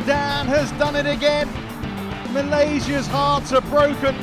[0.00, 1.46] And Dan has done it again.
[2.32, 4.14] Malaysia's hearts are broken.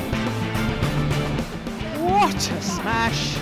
[2.01, 3.35] What a smash!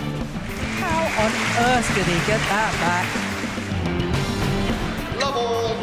[0.82, 1.32] How on
[1.70, 3.08] earth did he get that back?
[5.22, 5.76] Love all.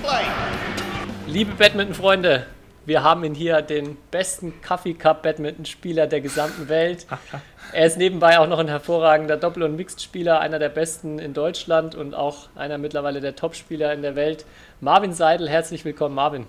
[0.00, 1.32] Play.
[1.32, 2.46] Liebe Badminton-Freunde,
[2.88, 7.06] wir haben ihn hier, den besten Coffee Cup Badminton-Spieler der gesamten Welt.
[7.74, 11.94] Er ist nebenbei auch noch ein hervorragender Doppel- und Mixed-Spieler, einer der besten in Deutschland
[11.94, 14.46] und auch einer mittlerweile der Top-Spieler in der Welt.
[14.80, 16.46] Marvin Seidel, herzlich willkommen, Marvin.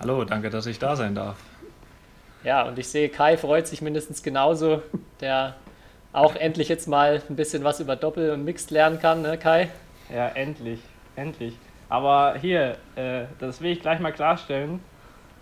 [0.00, 1.36] Hallo, danke, dass ich da sein darf.
[2.42, 4.82] Ja, und ich sehe, Kai freut sich mindestens genauso,
[5.20, 5.54] der
[6.14, 9.68] auch endlich jetzt mal ein bisschen was über Doppel und Mixed lernen kann, ne, Kai?
[10.08, 10.80] Ja, endlich,
[11.14, 11.54] endlich.
[11.90, 14.80] Aber hier, äh, das will ich gleich mal klarstellen.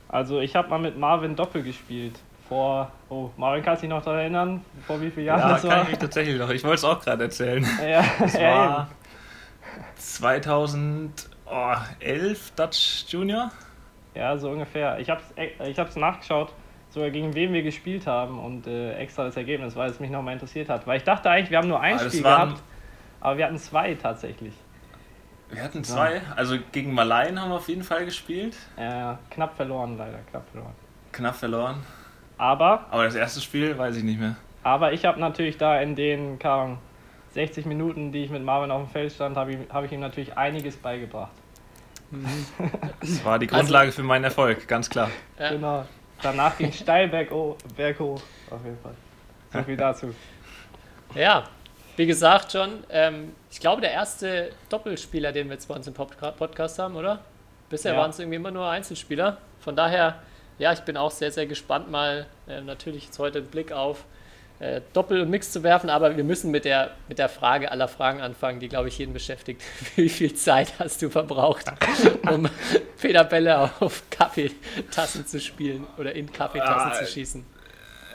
[0.09, 2.19] Also ich habe mal mit Marvin Doppel gespielt.
[2.49, 5.63] Vor, oh, Marvin kannst du dich noch daran erinnern, vor wie vielen Jahren Ja, das
[5.63, 5.83] kann war?
[5.83, 6.49] ich mich tatsächlich noch.
[6.49, 7.67] Ich wollte es auch gerade erzählen.
[7.87, 8.89] Ja, Es ja, war
[9.97, 13.51] 2011 Dutch Junior.
[14.15, 14.99] ja, so ungefähr.
[14.99, 16.53] Ich habe es ich hab's nachgeschaut,
[16.91, 20.35] sogar gegen wen wir gespielt haben und äh, extra das Ergebnis, weil es mich nochmal
[20.35, 20.87] interessiert hat.
[20.87, 22.63] Weil ich dachte eigentlich, wir haben nur ein Ah, das Spiel gehabt,
[23.21, 24.55] aber wir hatten zwei tatsächlich.
[25.51, 26.21] Wir hatten zwei.
[26.37, 28.57] Also gegen Malaien haben wir auf jeden Fall gespielt.
[28.77, 30.75] Ja, knapp verloren leider, knapp verloren.
[31.13, 31.83] Knapp verloren.
[32.37, 34.37] Aber Aber das erste Spiel weiß ich nicht mehr.
[34.63, 36.79] Aber ich habe natürlich da in den keine Ahnung,
[37.33, 40.01] 60 Minuten, die ich mit Marvin auf dem Feld stand, habe ich, hab ich ihm
[40.01, 41.33] natürlich einiges beigebracht.
[43.01, 45.11] Das war die Grundlage für meinen Erfolg, ganz klar.
[45.39, 45.51] Ja.
[45.51, 45.85] Genau.
[46.23, 48.95] Danach ging es steil bergo- berghoch, auf jeden Fall.
[49.53, 50.15] So viel dazu.
[51.15, 51.45] Ja,
[51.97, 55.95] wie gesagt schon, ähm, ich glaube, der erste Doppelspieler, den wir jetzt bei uns im
[55.95, 57.21] Pod- Podcast haben, oder?
[57.71, 58.01] Bisher Ja.
[58.01, 59.39] waren es irgendwie immer nur Einzelspieler.
[59.61, 60.23] Von daher,
[60.59, 64.05] ja, ich bin auch sehr, sehr gespannt, mal äh, natürlich jetzt heute einen Blick auf
[64.61, 67.87] äh, Doppel und Mix zu werfen, aber wir müssen mit der, mit der Frage aller
[67.87, 69.63] Fragen anfangen, die, glaube ich, jeden beschäftigt.
[69.97, 71.67] Wie viel Zeit hast du verbraucht,
[72.31, 72.49] um
[72.97, 77.47] Federbälle auf Kaffeetassen zu spielen oder in Kaffeetassen Ah, zu schießen?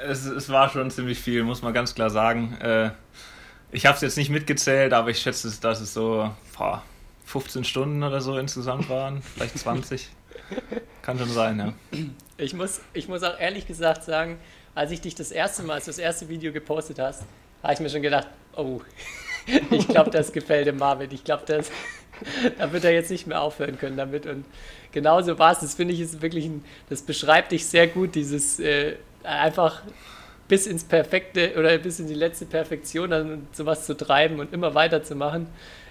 [0.05, 2.57] Es, es war schon ziemlich viel, muss man ganz klar sagen.
[2.61, 2.89] Äh,
[3.73, 6.83] ich habe es jetzt nicht mitgezählt, aber ich schätze, dass es so boah,
[7.25, 9.21] 15 Stunden oder so insgesamt waren.
[9.21, 10.09] Vielleicht 20.
[11.01, 11.73] Kann schon sein, ja.
[12.37, 14.37] Ich muss, ich muss auch ehrlich gesagt sagen,
[14.75, 17.23] als ich dich das erste Mal, als du das erste Video gepostet hast,
[17.63, 18.81] habe ich mir schon gedacht, oh,
[19.71, 21.09] ich glaube, das gefällt dem Marvin.
[21.11, 21.71] Ich glaube, das,
[22.57, 24.27] da wird er jetzt nicht mehr aufhören können damit.
[24.27, 24.45] Und
[24.91, 25.59] genauso war es.
[25.59, 29.81] Das finde ich ist wirklich, ein, das beschreibt dich sehr gut, dieses äh, einfach
[30.53, 34.75] bis ins Perfekte oder bis in die letzte Perfektion dann sowas zu treiben und immer
[34.75, 35.47] weiterzumachen.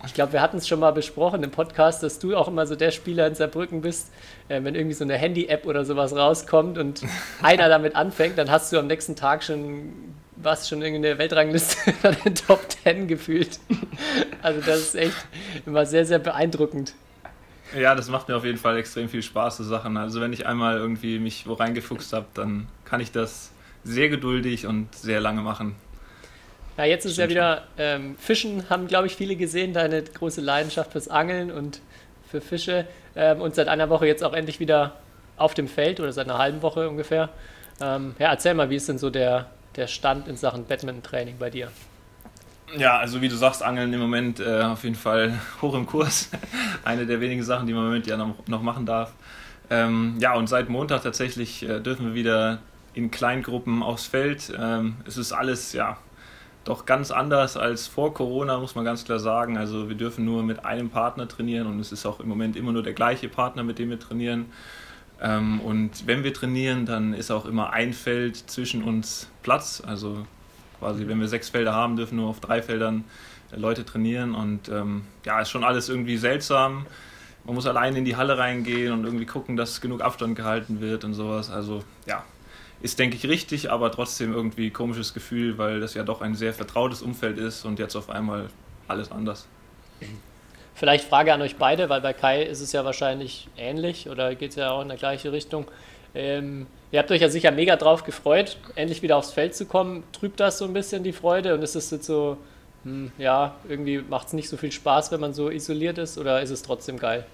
[0.07, 2.77] Ich glaube, wir hatten es schon mal besprochen im Podcast, dass du auch immer so
[2.77, 4.13] der Spieler in Saarbrücken bist,
[4.49, 7.03] äh, wenn irgendwie so eine Handy-App oder sowas rauskommt und
[7.43, 11.93] einer damit anfängt, dann hast du am nächsten Tag schon was schon in der Weltrangliste
[12.05, 13.59] unter den Top 10 gefühlt.
[14.43, 15.27] Also das ist echt
[15.67, 16.95] immer sehr, sehr beeindruckend.
[17.77, 19.97] Ja, das macht mir auf jeden Fall extrem viel Spaß, so Sachen.
[19.97, 23.52] Also wenn ich einmal irgendwie mich wo reingefuchst habe, dann kann ich das
[23.85, 25.75] sehr geduldig und sehr lange machen.
[26.77, 30.93] Ja, jetzt ist ja wieder ähm, Fischen, haben glaube ich viele gesehen, deine große Leidenschaft
[30.93, 31.81] fürs Angeln und
[32.31, 32.87] für Fische.
[33.15, 34.97] Ähm, und seit einer Woche jetzt auch endlich wieder
[35.37, 37.29] auf dem Feld oder seit einer halben Woche ungefähr.
[37.81, 41.51] Ähm, ja, erzähl mal, wie ist denn so der, der Stand in Sachen Badminton-Training bei
[41.51, 41.69] dir?
[42.77, 46.31] Ja, also wie du sagst, Angeln im Moment äh, auf jeden Fall hoch im Kurs.
[46.85, 49.13] Eine der wenigen Sachen, die man im Moment ja noch, noch machen darf.
[49.69, 52.61] Ähm, ja, und seit Montag tatsächlich äh, dürfen wir wieder
[52.95, 54.53] in Kleingruppen aufs Feld.
[54.59, 55.99] Ähm, es ist alles, ja,
[56.65, 59.59] doch ganz anders als vor Corona, muss man ganz klar sagen.
[59.59, 62.73] Also wir dürfen nur mit einem Partner trainieren und es ist auch im Moment immer
[62.73, 64.47] nur der gleiche Partner, mit dem wir trainieren.
[65.21, 69.83] Ähm, und wenn wir trainieren, dann ist auch immer ein Feld zwischen uns Platz.
[69.85, 70.27] Also
[70.79, 73.05] quasi, wenn wir sechs Felder haben, dürfen nur auf drei Feldern
[73.53, 74.35] äh, Leute trainieren.
[74.35, 76.87] Und ähm, ja, ist schon alles irgendwie seltsam.
[77.45, 81.05] Man muss allein in die Halle reingehen und irgendwie gucken, dass genug Abstand gehalten wird
[81.05, 81.51] und sowas.
[81.51, 82.25] Also ja,
[82.83, 86.53] ist, denke ich, richtig, aber trotzdem irgendwie komisches Gefühl, weil das ja doch ein sehr
[86.53, 88.51] vertrautes Umfeld ist und jetzt auf einmal
[88.89, 89.47] alles anders.
[90.75, 94.51] Vielleicht Frage an euch beide, weil bei Kai ist es ja wahrscheinlich ähnlich oder geht
[94.51, 95.67] es ja auch in der gleiche Richtung.
[96.15, 100.03] Ähm, ihr habt euch ja sicher mega drauf gefreut, endlich wieder aufs Feld zu kommen.
[100.13, 102.37] Trübt das so ein bisschen die Freude und ist es jetzt so,
[102.83, 106.43] hm, ja, irgendwie macht es nicht so viel Spaß, wenn man so isoliert ist oder
[106.43, 107.25] ist es trotzdem geil?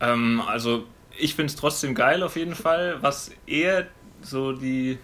[0.00, 0.84] Ähm, also
[1.18, 2.98] ich finde es trotzdem geil auf jeden Fall.
[3.00, 3.86] Was eher
[4.22, 4.98] so die,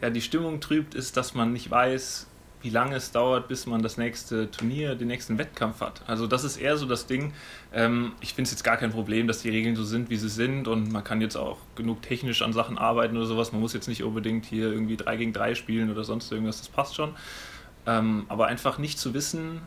[0.00, 2.26] ja, die Stimmung trübt, ist, dass man nicht weiß,
[2.60, 6.02] wie lange es dauert, bis man das nächste Turnier, den nächsten Wettkampf hat.
[6.06, 7.32] Also das ist eher so das Ding.
[7.72, 10.28] Ähm, ich finde es jetzt gar kein Problem, dass die Regeln so sind, wie sie
[10.28, 13.52] sind und man kann jetzt auch genug technisch an Sachen arbeiten oder sowas.
[13.52, 16.68] Man muss jetzt nicht unbedingt hier irgendwie 3 gegen 3 spielen oder sonst irgendwas, das
[16.68, 17.14] passt schon.
[17.86, 19.60] Ähm, aber einfach nicht zu wissen,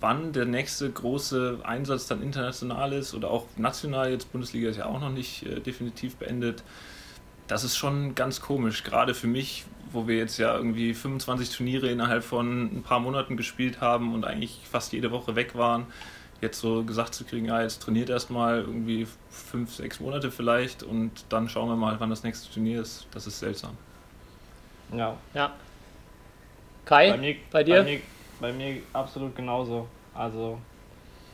[0.00, 4.86] wann der nächste große Einsatz dann international ist oder auch national, jetzt Bundesliga ist ja
[4.86, 6.62] auch noch nicht äh, definitiv beendet.
[7.46, 11.88] Das ist schon ganz komisch, gerade für mich, wo wir jetzt ja irgendwie 25 Turniere
[11.88, 15.86] innerhalb von ein paar Monaten gespielt haben und eigentlich fast jede Woche weg waren.
[16.40, 21.12] Jetzt so gesagt zu kriegen, ja, jetzt trainiert erstmal irgendwie fünf, sechs Monate vielleicht und
[21.28, 23.06] dann schauen wir mal, wann das nächste Turnier ist.
[23.12, 23.76] Das ist seltsam.
[24.92, 25.16] Ja.
[25.34, 25.52] Ja.
[26.84, 27.76] Kai, bei, mir, bei dir?
[27.76, 28.00] Bei mir,
[28.42, 29.86] bei mir absolut genauso.
[30.14, 30.58] Also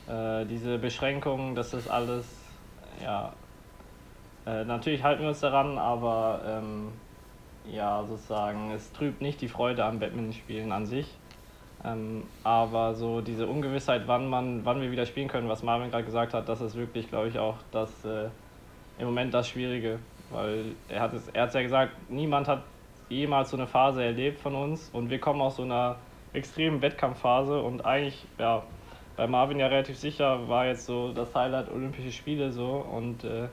[0.07, 2.25] äh, diese Beschränkungen, das ist alles,
[3.03, 3.33] ja,
[4.45, 6.93] äh, natürlich halten wir uns daran, aber ähm,
[7.69, 11.17] ja, sozusagen, es trübt nicht die Freude am Badminton-Spielen an sich.
[11.83, 16.03] Ähm, aber so diese Ungewissheit, wann man, wann wir wieder spielen können, was Marvin gerade
[16.03, 18.29] gesagt hat, das ist wirklich, glaube ich, auch das äh,
[18.97, 19.99] im Moment das Schwierige.
[20.29, 22.63] Weil er hat es, er hat ja gesagt, niemand hat
[23.07, 25.95] jemals so eine Phase erlebt von uns und wir kommen aus so einer
[26.33, 28.63] extremen Wettkampfphase und eigentlich, ja,
[29.15, 33.47] bei Marvin ja relativ sicher war jetzt so das Highlight Olympische Spiele so und äh,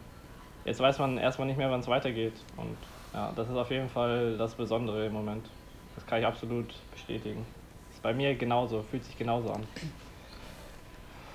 [0.64, 2.34] jetzt weiß man erstmal nicht mehr, wann es weitergeht.
[2.56, 2.76] Und
[3.12, 5.46] ja, das ist auf jeden Fall das Besondere im Moment.
[5.94, 7.44] Das kann ich absolut bestätigen.
[7.90, 9.64] Ist bei mir genauso, fühlt sich genauso an.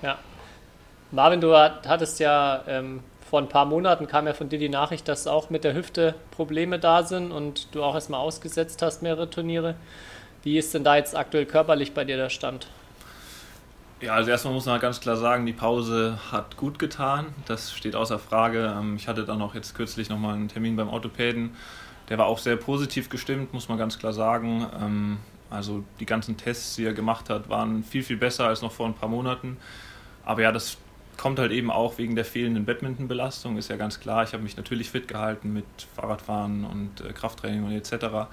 [0.00, 0.18] Ja.
[1.10, 5.08] Marvin, du hattest ja ähm, vor ein paar Monaten kam ja von dir die Nachricht,
[5.08, 9.28] dass auch mit der Hüfte Probleme da sind und du auch erstmal ausgesetzt hast, mehrere
[9.28, 9.74] Turniere.
[10.42, 12.68] Wie ist denn da jetzt aktuell körperlich bei dir der Stand?
[14.00, 17.26] Ja, also erstmal muss man ganz klar sagen, die Pause hat gut getan.
[17.46, 18.74] Das steht außer Frage.
[18.76, 21.54] Ähm, ich hatte dann auch jetzt kürzlich nochmal einen Termin beim Orthopäden.
[22.08, 24.66] Der war auch sehr positiv gestimmt, muss man ganz klar sagen.
[24.80, 25.18] Ähm,
[25.50, 28.86] also die ganzen Tests, die er gemacht hat, waren viel, viel besser als noch vor
[28.86, 29.56] ein paar Monaten.
[30.24, 30.78] Aber ja, das
[31.16, 34.24] kommt halt eben auch wegen der fehlenden Badmintonbelastung, ist ja ganz klar.
[34.24, 38.26] Ich habe mich natürlich fit gehalten mit Fahrradfahren und äh, Krafttraining und etc.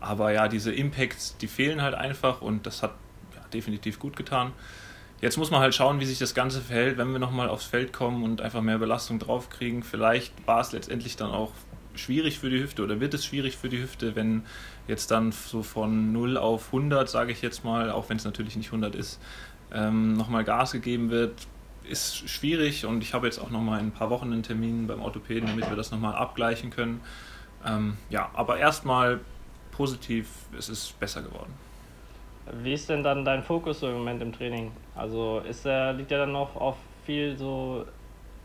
[0.00, 2.94] Aber ja, diese Impacts, die fehlen halt einfach und das hat
[3.34, 4.52] ja, definitiv gut getan.
[5.20, 7.92] Jetzt muss man halt schauen, wie sich das Ganze verhält, wenn wir nochmal aufs Feld
[7.92, 9.82] kommen und einfach mehr Belastung draufkriegen.
[9.82, 11.50] Vielleicht war es letztendlich dann auch
[11.96, 14.44] schwierig für die Hüfte oder wird es schwierig für die Hüfte, wenn
[14.86, 18.56] jetzt dann so von 0 auf 100, sage ich jetzt mal, auch wenn es natürlich
[18.56, 19.20] nicht 100 ist,
[19.72, 21.34] ähm, nochmal Gas gegeben wird.
[21.84, 25.00] Ist schwierig und ich habe jetzt auch nochmal in ein paar Wochen einen Termin beim
[25.00, 27.00] Orthopäden, damit wir das nochmal abgleichen können.
[27.66, 29.20] Ähm, ja, aber erstmal
[29.78, 30.28] positiv,
[30.58, 31.54] es ist besser geworden.
[32.62, 34.72] Wie ist denn dann dein Fokus so im Moment im Training?
[34.96, 36.76] Also ist der, liegt der dann noch auf
[37.06, 37.86] viel so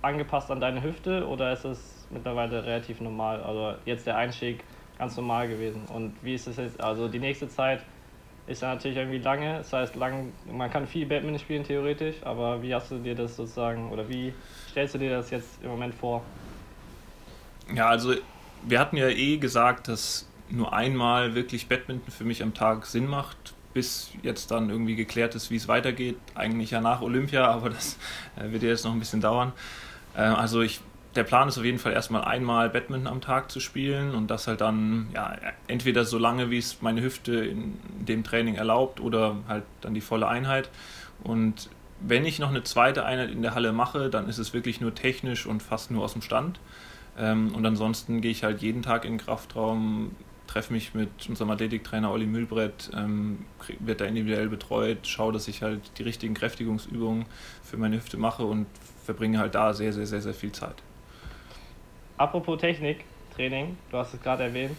[0.04, 3.42] angepasst an deine Hüfte oder ist es mittlerweile relativ normal?
[3.42, 4.64] Also jetzt der Einstieg
[5.00, 5.82] ganz normal gewesen.
[5.92, 6.80] Und wie ist es jetzt?
[6.80, 7.82] Also die nächste Zeit
[8.46, 9.58] ist ja natürlich irgendwie lange.
[9.58, 13.36] Das heißt, lang, man kann viel Badminton spielen theoretisch, aber wie hast du dir das
[13.36, 14.34] sozusagen oder wie
[14.70, 16.22] stellst du dir das jetzt im Moment vor?
[17.74, 18.14] Ja, also
[18.68, 23.08] wir hatten ja eh gesagt, dass nur einmal wirklich Badminton für mich am Tag Sinn
[23.08, 26.18] macht bis jetzt dann irgendwie geklärt ist, wie es weitergeht.
[26.36, 27.98] Eigentlich ja nach Olympia, aber das
[28.36, 29.52] äh, wird ja jetzt noch ein bisschen dauern.
[30.16, 30.82] Äh, also ich,
[31.16, 34.48] der Plan ist auf jeden Fall erstmal einmal Badminton am Tag zu spielen und das
[34.48, 35.36] halt dann ja,
[35.68, 40.02] entweder so lange, wie es meine Hüfte in dem Training erlaubt oder halt dann die
[40.02, 40.70] volle Einheit.
[41.24, 44.82] Und wenn ich noch eine zweite Einheit in der Halle mache, dann ist es wirklich
[44.82, 46.60] nur technisch und fast nur aus dem Stand.
[47.18, 50.16] Ähm, und ansonsten gehe ich halt jeden Tag in den Kraftraum,
[50.54, 53.46] treffe mich mit unserem Athletiktrainer Olli Mühlbrett, ähm,
[53.80, 57.26] wird da individuell betreut, schaue, dass ich halt die richtigen Kräftigungsübungen
[57.64, 58.68] für meine Hüfte mache und
[59.04, 60.76] verbringe halt da sehr, sehr, sehr, sehr viel Zeit.
[62.18, 63.04] Apropos Technik,
[63.36, 64.78] Training, du hast es gerade erwähnt,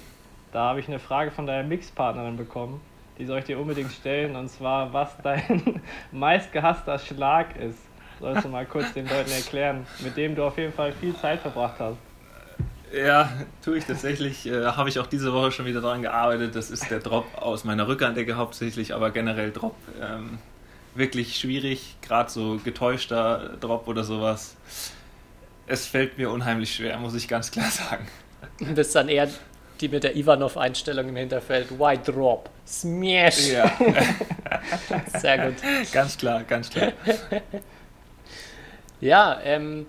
[0.52, 2.80] da habe ich eine Frage von deiner Mixpartnerin bekommen,
[3.18, 5.80] die soll ich dir unbedingt stellen, und zwar, was dein
[6.12, 7.80] meistgehasster Schlag ist.
[8.20, 11.40] Sollst du mal kurz den Leuten erklären, mit dem du auf jeden Fall viel Zeit
[11.40, 11.98] verbracht hast.
[12.94, 13.32] Ja,
[13.64, 14.46] tue ich tatsächlich.
[14.46, 16.54] Äh, Habe ich auch diese Woche schon wieder daran gearbeitet.
[16.54, 19.74] Das ist der Drop aus meiner Rückhandecke hauptsächlich, aber generell Drop.
[20.00, 20.38] Ähm,
[20.94, 24.56] wirklich schwierig, gerade so getäuschter Drop oder sowas.
[25.66, 28.06] Es fällt mir unheimlich schwer, muss ich ganz klar sagen.
[28.60, 29.28] Das ist dann eher
[29.80, 31.72] die mit der Ivanov-Einstellung im Hinterfeld.
[31.72, 32.48] Wide Drop.
[32.66, 33.48] Smash.
[33.48, 33.72] Ja.
[35.18, 35.56] Sehr gut.
[35.92, 36.92] Ganz klar, ganz klar.
[39.00, 39.84] Ja, ähm,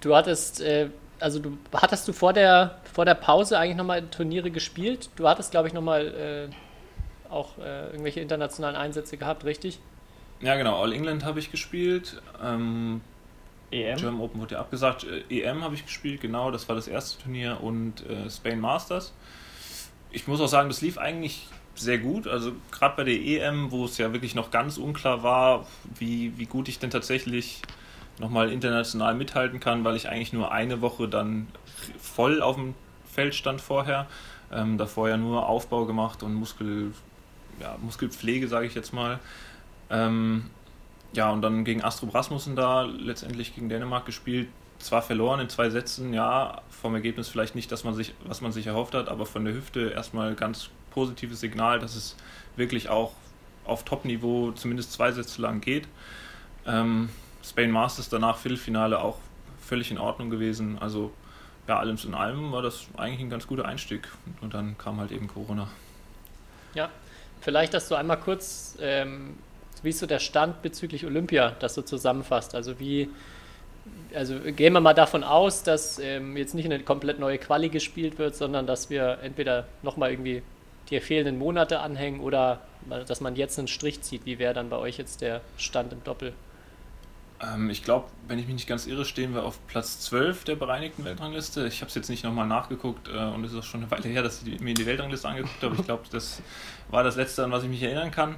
[0.00, 0.88] du hattest äh,
[1.22, 5.10] also du hattest du vor der, vor der Pause eigentlich nochmal Turniere gespielt?
[5.16, 9.78] Du hattest, glaube ich, nochmal äh, auch äh, irgendwelche internationalen Einsätze gehabt, richtig?
[10.40, 10.82] Ja, genau.
[10.82, 12.20] All England habe ich gespielt.
[12.42, 13.00] Ähm,
[13.70, 13.96] EM?
[13.96, 15.06] German Open wurde ja abgesagt.
[15.30, 16.50] Äh, EM habe ich gespielt, genau.
[16.50, 19.14] Das war das erste Turnier und äh, Spain Masters.
[20.10, 22.26] Ich muss auch sagen, das lief eigentlich sehr gut.
[22.26, 25.66] Also gerade bei der EM, wo es ja wirklich noch ganz unklar war,
[25.98, 27.62] wie, wie gut ich denn tatsächlich
[28.22, 31.48] nochmal international mithalten kann, weil ich eigentlich nur eine Woche dann
[31.98, 32.74] voll auf dem
[33.04, 34.06] Feld stand vorher.
[34.50, 36.92] Ähm, davor ja nur Aufbau gemacht und Muskel,
[37.60, 39.18] ja, Muskelpflege, sage ich jetzt mal.
[39.90, 40.44] Ähm,
[41.12, 44.48] ja, und dann gegen Astrup Rasmussen da letztendlich gegen Dänemark gespielt.
[44.78, 48.52] Zwar verloren in zwei Sätzen, ja, vom Ergebnis vielleicht nicht, dass man sich, was man
[48.52, 52.16] sich erhofft hat, aber von der Hüfte erstmal ganz positives Signal, dass es
[52.56, 53.12] wirklich auch
[53.64, 55.86] auf Top-Niveau zumindest zwei Sätze lang geht.
[56.66, 57.10] Ähm,
[57.42, 59.18] Spain Masters danach Viertelfinale auch
[59.60, 60.78] völlig in Ordnung gewesen.
[60.80, 61.12] Also
[61.68, 64.08] ja, allem in allem war das eigentlich ein ganz guter Einstieg.
[64.40, 65.68] Und dann kam halt eben Corona.
[66.74, 66.90] Ja,
[67.40, 69.36] vielleicht, dass du einmal kurz, ähm,
[69.82, 72.54] wie ist so der Stand bezüglich Olympia, das du zusammenfasst?
[72.54, 73.10] Also wie,
[74.14, 78.18] also gehen wir mal davon aus, dass ähm, jetzt nicht eine komplett neue Quali gespielt
[78.18, 80.42] wird, sondern dass wir entweder nochmal irgendwie
[80.90, 82.60] die fehlenden Monate anhängen oder
[83.06, 84.26] dass man jetzt einen Strich zieht.
[84.26, 86.32] Wie wäre dann bei euch jetzt der Stand im Doppel?
[87.42, 90.56] Ähm, ich glaube, wenn ich mich nicht ganz irre, stehen wir auf Platz 12 der
[90.56, 91.66] bereinigten Weltrangliste.
[91.66, 94.08] Ich habe es jetzt nicht nochmal nachgeguckt äh, und es ist auch schon eine Weile
[94.08, 95.76] her, dass ich mir die Weltrangliste angeguckt habe.
[95.76, 96.40] Ich glaube, das
[96.90, 98.36] war das Letzte, an was ich mich erinnern kann.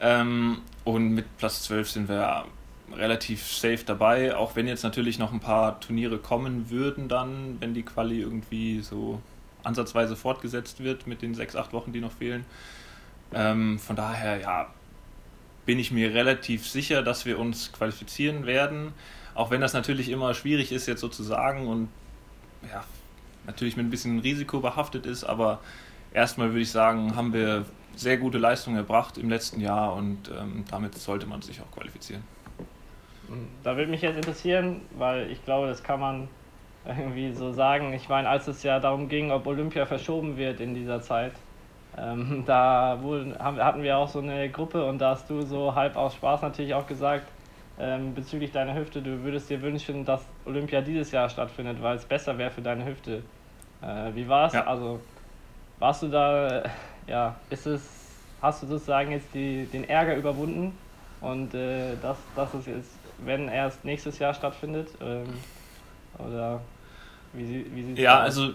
[0.00, 2.44] Ähm, und mit Platz 12 sind wir
[2.92, 7.72] relativ safe dabei, auch wenn jetzt natürlich noch ein paar Turniere kommen würden dann, wenn
[7.72, 9.20] die Quali irgendwie so
[9.62, 12.44] ansatzweise fortgesetzt wird mit den sechs, acht Wochen, die noch fehlen.
[13.32, 14.66] Ähm, von daher, ja,
[15.66, 18.92] bin ich mir relativ sicher, dass wir uns qualifizieren werden.
[19.34, 21.88] Auch wenn das natürlich immer schwierig ist, jetzt sozusagen und
[22.70, 22.84] ja,
[23.46, 25.60] natürlich mit ein bisschen Risiko behaftet ist, aber
[26.12, 27.64] erstmal würde ich sagen, haben wir
[27.96, 32.22] sehr gute Leistungen erbracht im letzten Jahr und ähm, damit sollte man sich auch qualifizieren.
[33.62, 36.28] Da würde mich jetzt interessieren, weil ich glaube, das kann man
[36.86, 37.92] irgendwie so sagen.
[37.92, 41.32] Ich meine, als es ja darum ging, ob Olympia verschoben wird in dieser Zeit,
[41.98, 45.74] ähm, da wurden, haben, hatten wir auch so eine Gruppe und da hast du so
[45.74, 47.26] halb aus Spaß natürlich auch gesagt,
[47.78, 52.04] ähm, bezüglich deiner Hüfte, du würdest dir wünschen, dass Olympia dieses Jahr stattfindet, weil es
[52.04, 53.22] besser wäre für deine Hüfte.
[53.82, 54.52] Äh, wie war es?
[54.52, 54.66] Ja.
[54.66, 55.00] Also
[55.78, 56.62] warst du da,
[57.06, 57.82] ja, ist es,
[58.42, 60.76] hast du sozusagen jetzt die, den Ärger überwunden
[61.22, 64.88] und äh, dass, dass es jetzt, wenn erst nächstes Jahr stattfindet?
[65.00, 65.24] Ähm,
[66.18, 66.60] oder
[67.32, 68.24] wie, wie sieht es Ja, aus?
[68.24, 68.50] also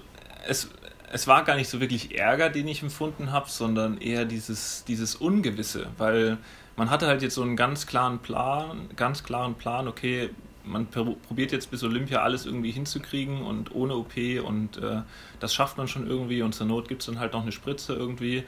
[0.48, 0.70] es,
[1.16, 5.16] es war gar nicht so wirklich Ärger, den ich empfunden habe, sondern eher dieses, dieses
[5.16, 6.38] Ungewisse, weil
[6.76, 10.30] man hatte halt jetzt so einen ganz klaren Plan, ganz klaren Plan, okay,
[10.66, 15.04] man probiert jetzt bis Olympia alles irgendwie hinzukriegen und ohne OP und äh,
[15.40, 17.94] das schafft man schon irgendwie und zur Not gibt es dann halt noch eine Spritze
[17.94, 18.44] irgendwie.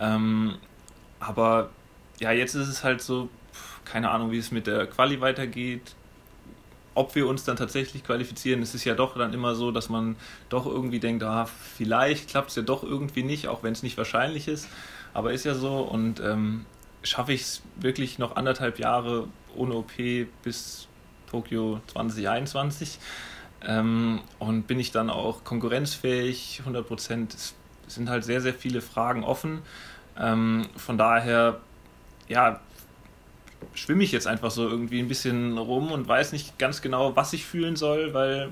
[0.00, 0.56] Ähm,
[1.20, 1.70] aber
[2.18, 3.28] ja, jetzt ist es halt so,
[3.84, 5.94] keine Ahnung, wie es mit der Quali weitergeht
[7.00, 10.16] ob wir uns dann tatsächlich qualifizieren, es ist ja doch dann immer so, dass man
[10.50, 13.96] doch irgendwie denkt, ah, vielleicht klappt es ja doch irgendwie nicht, auch wenn es nicht
[13.96, 14.68] wahrscheinlich ist.
[15.14, 16.66] Aber ist ja so und ähm,
[17.02, 19.92] schaffe ich es wirklich noch anderthalb Jahre ohne OP
[20.42, 20.88] bis
[21.30, 22.98] Tokio 2021
[23.66, 27.32] ähm, und bin ich dann auch konkurrenzfähig, 100 Prozent.
[27.32, 27.54] Es
[27.88, 29.62] sind halt sehr, sehr viele Fragen offen.
[30.18, 31.60] Ähm, von daher,
[32.28, 32.60] ja,
[33.74, 37.32] schwimme ich jetzt einfach so irgendwie ein bisschen rum und weiß nicht ganz genau, was
[37.32, 38.50] ich fühlen soll, weil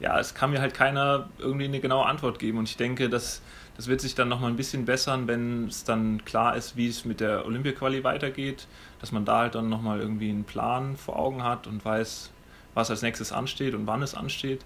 [0.00, 2.58] ja, es kann mir halt keiner irgendwie eine genaue Antwort geben.
[2.58, 3.42] Und ich denke, dass
[3.76, 7.04] das wird sich dann nochmal ein bisschen bessern, wenn es dann klar ist, wie es
[7.04, 8.66] mit der Olympia-Quali weitergeht,
[9.00, 12.30] dass man da halt dann nochmal irgendwie einen Plan vor Augen hat und weiß,
[12.72, 14.64] was als nächstes ansteht und wann es ansteht.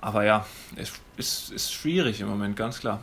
[0.00, 3.00] Aber ja, es ist, ist schwierig im Moment, ganz klar.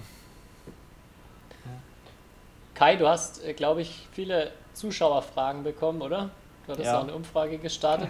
[2.74, 6.30] Kai, du hast, äh, glaube ich, viele Zuschauerfragen bekommen, oder?
[6.66, 7.00] Du hattest ja.
[7.00, 8.10] auch eine Umfrage gestartet.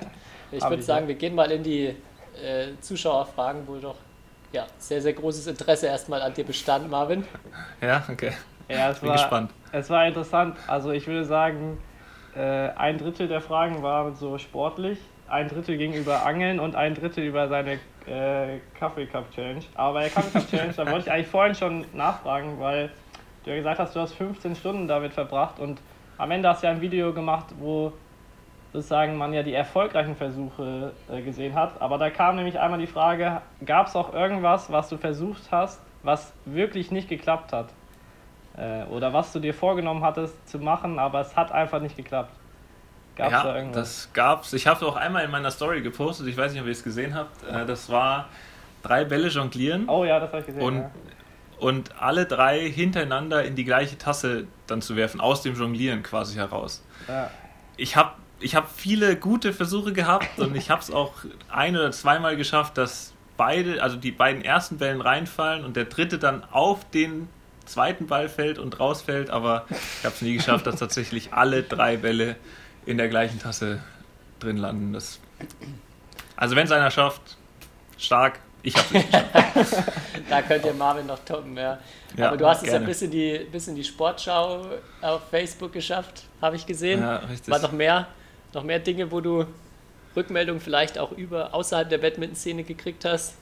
[0.51, 3.95] Ich würde sagen, wir gehen mal in die äh, Zuschauerfragen, wo doch
[4.51, 7.25] ja, sehr, sehr großes Interesse erstmal an dir bestand, Marvin.
[7.81, 8.31] Ja, okay.
[8.69, 9.51] Ja, es Bin war, gespannt.
[9.71, 10.57] Es war interessant.
[10.67, 11.77] Also ich würde sagen,
[12.35, 16.95] äh, ein Drittel der Fragen waren so sportlich, ein Drittel ging über Angeln und ein
[16.95, 19.63] Drittel über seine äh, Kaffee Cup Challenge.
[19.73, 22.91] Aber bei der Kaffee Cup Challenge, da wollte ich eigentlich vorhin schon nachfragen, weil
[23.43, 25.79] du ja gesagt hast, du hast 15 Stunden damit verbracht und
[26.17, 27.93] am Ende hast du ja ein Video gemacht, wo
[28.73, 31.81] sozusagen man ja die erfolgreichen Versuche äh, gesehen hat.
[31.81, 35.79] Aber da kam nämlich einmal die Frage, gab es auch irgendwas, was du versucht hast,
[36.03, 37.69] was wirklich nicht geklappt hat?
[38.57, 42.31] Äh, oder was du dir vorgenommen hattest zu machen, aber es hat einfach nicht geklappt?
[43.15, 43.77] Gab's ja, da irgendwas?
[43.77, 44.53] das gab's.
[44.53, 47.15] Ich habe auch einmal in meiner Story gepostet, ich weiß nicht, ob ihr es gesehen
[47.15, 47.43] habt.
[47.43, 48.27] Äh, das war
[48.83, 49.87] drei Bälle jonglieren.
[49.87, 50.61] Oh ja, das habe ich gesehen.
[50.61, 50.91] Und ja
[51.59, 56.35] und alle drei hintereinander in die gleiche Tasse dann zu werfen, aus dem Jonglieren quasi
[56.35, 56.83] heraus.
[57.07, 57.31] Ja.
[57.77, 61.13] Ich habe ich hab viele gute Versuche gehabt und ich habe es auch
[61.49, 66.19] ein oder zweimal geschafft, dass beide, also die beiden ersten Bällen reinfallen und der dritte
[66.19, 67.29] dann auf den
[67.65, 71.97] zweiten Ball fällt und rausfällt, aber ich habe es nie geschafft, dass tatsächlich alle drei
[71.97, 72.35] Bälle
[72.85, 73.81] in der gleichen Tasse
[74.39, 74.93] drin landen.
[74.93, 75.19] Das
[76.35, 77.37] also wenn es einer schafft,
[77.97, 79.91] stark, Ich habe es nicht geschafft.
[80.29, 81.77] da könnt ihr Marvin noch toppen, ja.
[82.17, 82.87] Ja, Aber du hast es ja gerne.
[82.87, 84.65] bis in, die, bis in die Sportschau
[85.01, 87.01] auf Facebook geschafft, habe ich gesehen.
[87.01, 87.49] Ja, richtig.
[87.51, 88.07] War noch mehr,
[88.53, 89.45] noch mehr Dinge, wo du
[90.15, 93.35] Rückmeldungen vielleicht auch über außerhalb der Badminton-Szene gekriegt hast?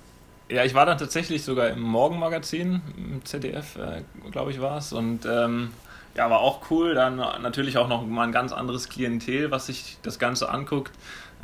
[0.50, 4.02] Ja, ich war dann tatsächlich sogar im Morgenmagazin, im ZDF, äh,
[4.32, 4.92] glaube ich, war es.
[4.92, 5.72] Und ähm,
[6.16, 6.96] ja, war auch cool.
[6.96, 10.92] Dann natürlich auch noch mal ein ganz anderes Klientel, was sich das Ganze anguckt.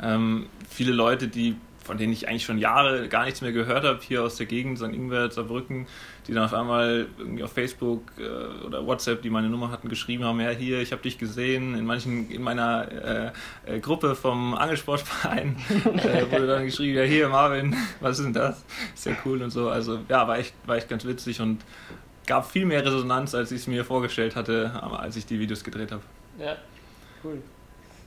[0.02, 1.56] Ähm, viele Leute, die
[1.90, 4.78] von denen ich eigentlich schon Jahre gar nichts mehr gehört habe, hier aus der Gegend,
[4.78, 4.84] St.
[4.84, 5.88] Ingbert, Saarbrücken,
[6.28, 10.22] die dann auf einmal irgendwie auf Facebook äh, oder WhatsApp, die meine Nummer hatten, geschrieben
[10.22, 13.32] haben, ja hier, ich habe dich gesehen, in manchen, in meiner
[13.66, 18.34] äh, äh, Gruppe vom Angelsportverein äh, wurde dann geschrieben, ja hier Marvin, was ist denn
[18.34, 18.64] das?
[18.94, 19.68] Ist ja cool und so.
[19.68, 21.60] Also ja, war echt, war echt ganz witzig und
[22.24, 25.90] gab viel mehr Resonanz, als ich es mir vorgestellt hatte, als ich die Videos gedreht
[25.90, 26.02] habe.
[26.38, 26.54] Ja,
[27.24, 27.42] cool.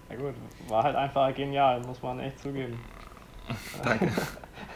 [0.07, 0.35] Na gut,
[0.69, 2.79] war halt einfach genial, muss man echt zugeben.
[3.83, 4.09] Danke.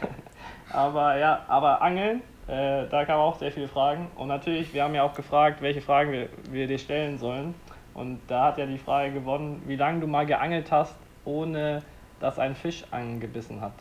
[0.72, 4.10] aber ja, aber Angeln, äh, da kamen auch sehr viele Fragen.
[4.16, 7.54] Und natürlich, wir haben ja auch gefragt, welche Fragen wir, wir dir stellen sollen.
[7.94, 10.94] Und da hat ja die Frage gewonnen, wie lange du mal geangelt hast,
[11.24, 11.82] ohne
[12.20, 13.74] dass ein Fisch angebissen hat.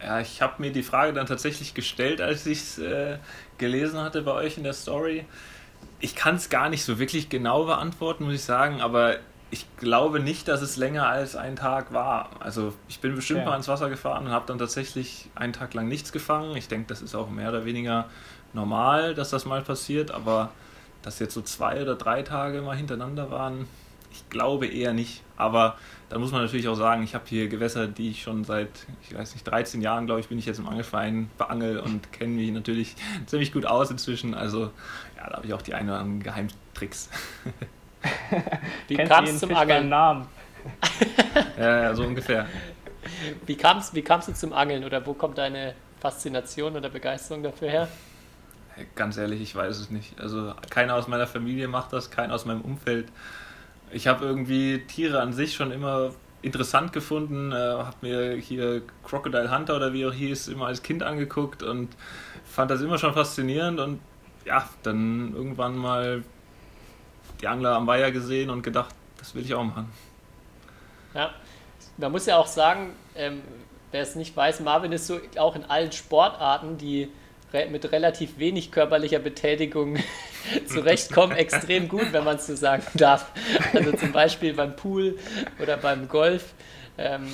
[0.00, 3.18] Ja, ich habe mir die Frage dann tatsächlich gestellt, als ich es äh,
[3.58, 5.24] gelesen hatte bei euch in der Story.
[6.00, 9.16] Ich kann es gar nicht so wirklich genau beantworten, muss ich sagen, aber
[9.54, 12.30] ich glaube nicht, dass es länger als ein Tag war.
[12.40, 13.46] Also ich bin bestimmt Ja.
[13.46, 16.56] mal ins Wasser gefahren und habe dann tatsächlich einen Tag lang nichts gefangen.
[16.56, 18.06] Ich denke, das ist auch mehr oder weniger
[18.52, 20.50] normal, dass das mal passiert, aber
[21.02, 23.66] dass jetzt so zwei oder drei Tage mal hintereinander waren,
[24.10, 25.22] ich glaube eher nicht.
[25.36, 25.76] Aber
[26.08, 28.70] da muss man natürlich auch sagen, ich habe hier Gewässer, die ich schon seit,
[29.08, 32.32] ich weiß nicht, 13 Jahren, glaube ich, bin ich jetzt im Angelverein beangel und kenne
[32.34, 32.96] mich natürlich
[33.26, 34.34] ziemlich gut aus inzwischen.
[34.34, 34.72] Also
[35.16, 37.08] ja, da habe ich auch die ein oder anderen Geheimtricks.
[38.88, 39.88] Wie kam es zum Fisch Angeln?
[39.88, 40.26] Namen?
[41.58, 42.46] Ja, ja, so ungefähr.
[43.44, 47.70] Wie kam's, wie kamst du zum Angeln oder wo kommt deine Faszination oder Begeisterung dafür
[47.70, 47.88] her?
[48.94, 50.18] Ganz ehrlich, ich weiß es nicht.
[50.20, 53.08] Also keiner aus meiner Familie macht das, keiner aus meinem Umfeld.
[53.90, 56.10] Ich habe irgendwie Tiere an sich schon immer
[56.42, 61.02] interessant gefunden, äh, habe mir hier Crocodile Hunter oder wie auch hieß, immer als Kind
[61.02, 61.88] angeguckt und
[62.44, 64.00] fand das immer schon faszinierend und
[64.44, 66.22] ja, dann irgendwann mal
[67.44, 69.92] die Angler am Weiher gesehen und gedacht, das will ich auch machen.
[71.12, 71.34] Ja,
[71.98, 73.42] man muss ja auch sagen, ähm,
[73.92, 77.10] wer es nicht weiß, Marvin ist so auch in allen Sportarten, die
[77.52, 79.98] re mit relativ wenig körperlicher Betätigung
[80.66, 83.30] zurechtkommen, extrem gut, wenn man es so sagen darf.
[83.74, 85.18] Also zum Beispiel beim Pool
[85.60, 86.54] oder beim Golf.
[86.96, 87.30] Ähm,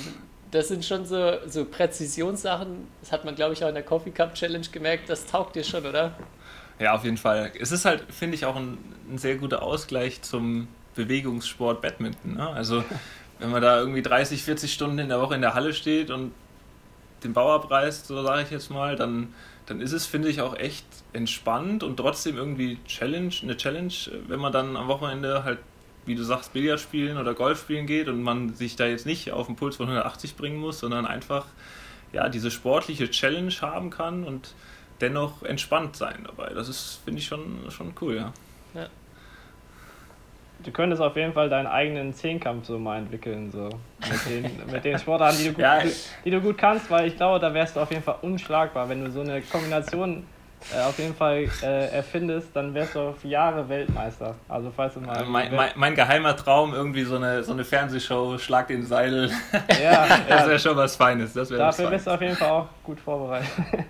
[0.51, 2.85] das sind schon so, so Präzisionssachen.
[2.99, 5.09] Das hat man, glaube ich, auch in der Coffee Cup Challenge gemerkt.
[5.09, 6.17] Das taugt dir schon, oder?
[6.81, 7.51] Ja, auf jeden Fall.
[7.59, 12.37] Es ist halt, finde ich, auch ein, ein sehr guter Ausgleich zum Bewegungssport Badminton.
[12.37, 12.49] Ne?
[12.49, 12.83] Also,
[13.39, 16.31] wenn man da irgendwie 30, 40 Stunden in der Woche in der Halle steht und
[17.23, 19.31] den Bau abreißt, so sage ich jetzt mal, dann,
[19.67, 23.93] dann ist es, finde ich, auch echt entspannt und trotzdem irgendwie Challenge, eine Challenge,
[24.27, 25.59] wenn man dann am Wochenende halt,
[26.07, 29.31] wie du sagst, Billard spielen oder Golf spielen geht und man sich da jetzt nicht
[29.31, 31.45] auf einen Puls von 180 bringen muss, sondern einfach
[32.11, 34.55] ja, diese sportliche Challenge haben kann und
[35.01, 36.51] dennoch entspannt sein dabei.
[36.53, 38.33] Das ist, finde ich, schon, schon cool, ja.
[40.63, 43.67] Du könntest auf jeden Fall deinen eigenen Zehnkampf so mal entwickeln, so
[43.99, 45.79] mit den, mit den Sportarten, die du, gut, Ja.
[46.23, 48.87] die du gut kannst, weil ich glaube, da wärst du auf jeden Fall unschlagbar.
[48.87, 50.23] Wenn du so eine Kombination
[50.71, 54.35] äh, auf jeden Fall äh, erfindest, dann wärst du auf Jahre Weltmeister.
[54.47, 55.17] Also falls du mal...
[55.17, 59.31] Also mein, mein, mein geheimer Traum, irgendwie so eine, so eine Fernsehshow, Schlag den Seil,
[59.81, 61.33] ja, das ja, wäre schon was Feines.
[61.33, 62.05] Das wäre was Dafür bist Feines.
[62.05, 63.49] du auf jeden Fall auch gut vorbereitet.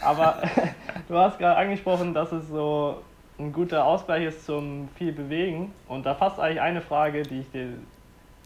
[0.00, 0.42] Aber
[1.08, 3.02] du hast gerade angesprochen, dass es so
[3.38, 5.72] ein guter Ausgleich ist zum viel Bewegen.
[5.88, 7.68] Und da passt eigentlich eine Frage, die, ich dir,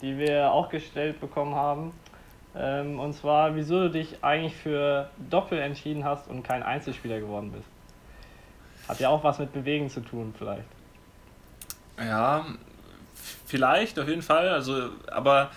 [0.01, 1.93] die wir auch gestellt bekommen haben.
[2.55, 7.51] Ähm, und zwar, wieso du dich eigentlich für Doppel entschieden hast und kein Einzelspieler geworden
[7.51, 7.67] bist.
[8.87, 10.67] Hat ja auch was mit Bewegen zu tun, vielleicht.
[11.97, 12.45] Ja,
[13.45, 14.49] vielleicht, auf jeden Fall.
[14.49, 15.51] Also, aber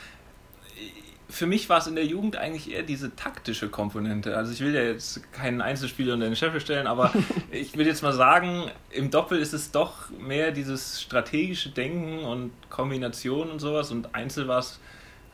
[1.35, 4.37] für mich war es in der Jugend eigentlich eher diese taktische Komponente.
[4.37, 7.13] Also ich will ja jetzt keinen Einzelspieler unter den Scheffel stellen, aber
[7.51, 12.53] ich will jetzt mal sagen, im Doppel ist es doch mehr dieses strategische Denken und
[12.71, 14.79] Kombination und sowas und Einzel war es,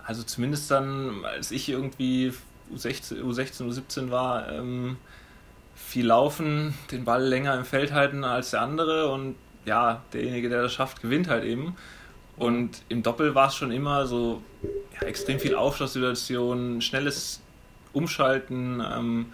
[0.02, 2.32] also zumindest dann, als ich irgendwie
[2.74, 4.96] U16, U16 U17 war, ähm,
[5.74, 9.34] viel laufen, den Ball länger im Feld halten als der andere und
[9.66, 11.76] ja, derjenige, der das schafft, gewinnt halt eben.
[12.40, 14.42] Und im Doppel war es schon immer so
[14.94, 17.42] ja, extrem viel Aufschlusssituationen, schnelles
[17.92, 19.26] Umschalten, ähm,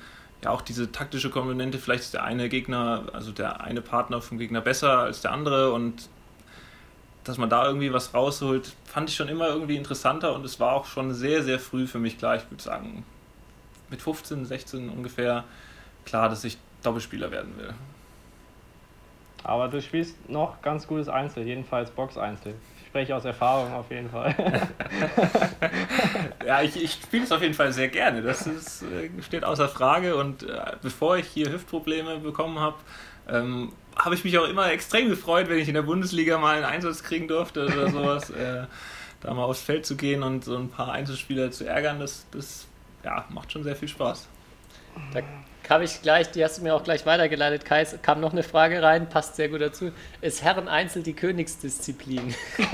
[0.42, 4.38] ja auch diese taktische Komponente, vielleicht ist der eine Gegner, also der eine Partner vom
[4.38, 6.09] Gegner besser als der andere und
[7.23, 10.73] dass man da irgendwie was rausholt, fand ich schon immer irgendwie interessanter und es war
[10.73, 13.05] auch schon sehr, sehr früh für mich klar, ich würde sagen
[13.88, 15.45] mit 15, 16 ungefähr
[16.05, 17.73] klar, dass ich Doppelspieler werden will.
[19.45, 22.57] Aber du spielst noch ganz gutes Einzel, jedenfalls Box-Einzel.
[22.96, 24.35] Spreche aus Erfahrung auf jeden Fall.
[26.46, 28.22] ja, ich, ich spiele es auf jeden Fall sehr gerne.
[28.22, 30.16] Das ist, äh, steht außer Frage.
[30.16, 32.76] Und äh, bevor ich hier Hüftprobleme bekommen habe,
[33.28, 36.64] ähm, habe ich mich auch immer extrem gefreut, wenn ich in der Bundesliga mal einen
[36.64, 38.30] Einsatz kriegen durfte oder sowas.
[38.30, 38.64] äh,
[39.20, 42.66] da mal aufs Feld zu gehen und so ein paar Einzelspieler zu ärgern, das, das
[43.04, 44.26] ja, macht schon sehr viel Spaß.
[45.12, 45.20] Da
[45.66, 48.81] kam ich gleich, die hast du mir auch gleich weitergeleitet, Kai, kam noch eine Frage
[48.83, 49.90] rein, passt sehr gut dazu.
[50.20, 52.37] Ist Herren Einzel die Königsdisziplin?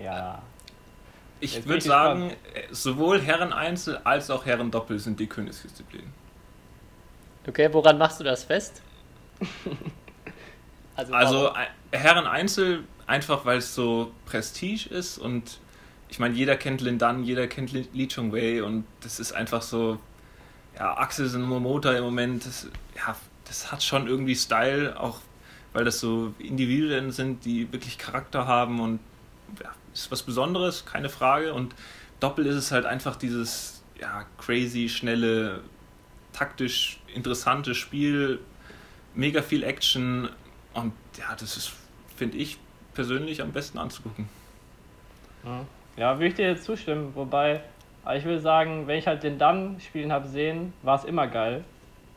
[0.00, 0.40] ja.
[1.40, 2.32] Ich würde sagen,
[2.70, 6.04] sowohl Herren Einzel als auch Herren Doppel sind die Königsdisziplin.
[7.48, 8.82] Okay, woran machst du das fest?
[10.94, 11.66] also, also äh,
[11.98, 15.58] Herren Einzel einfach, weil es so Prestige ist und
[16.08, 19.62] ich meine, jeder kennt Lin Dan, jeder kennt Lee Chung Wei und das ist einfach
[19.62, 19.98] so,
[20.82, 22.66] ja, Axel und Momota im Moment, das,
[22.96, 23.14] ja,
[23.44, 25.20] das hat schon irgendwie Style, auch
[25.72, 28.98] weil das so Individuen sind, die wirklich Charakter haben und
[29.62, 31.54] ja, ist was Besonderes, keine Frage.
[31.54, 31.76] Und
[32.18, 35.60] Doppel ist es halt einfach dieses ja, crazy, schnelle,
[36.32, 38.40] taktisch interessante Spiel,
[39.14, 40.30] mega viel Action
[40.74, 41.72] und ja, das ist,
[42.16, 42.58] finde ich,
[42.92, 44.28] persönlich am besten anzugucken.
[45.96, 47.62] Ja, würde ich dir jetzt zustimmen, wobei
[48.16, 51.64] ich will sagen, wenn ich halt den Dann spielen habe sehen, war es immer geil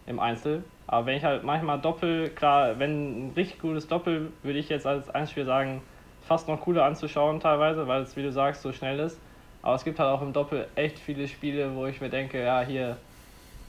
[0.08, 0.64] im Einzel.
[0.88, 4.86] Aber wenn ich halt manchmal Doppel, klar, wenn ein richtig gutes Doppel, würde ich jetzt
[4.86, 5.82] als Einspiel sagen,
[6.28, 9.20] fast noch cooler anzuschauen teilweise, weil es, wie du sagst, so schnell ist.
[9.62, 12.62] Aber es gibt halt auch im Doppel echt viele Spiele, wo ich mir denke, ja,
[12.62, 12.98] hier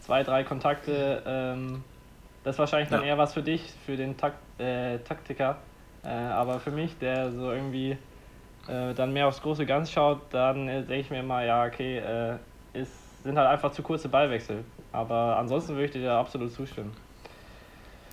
[0.00, 1.82] zwei, drei Kontakte, ähm,
[2.44, 3.08] das ist wahrscheinlich dann ja.
[3.08, 5.56] eher was für dich, für den Takt, äh, Taktiker.
[6.04, 7.96] Äh, aber für mich, der so irgendwie
[8.68, 11.98] äh, dann mehr aufs große Ganz schaut, dann äh, denke ich mir immer, ja, okay,
[11.98, 12.36] äh,
[12.72, 14.64] ist, sind halt einfach zu kurze Ballwechsel.
[14.92, 16.92] Aber ansonsten würde ich dir da absolut zustimmen.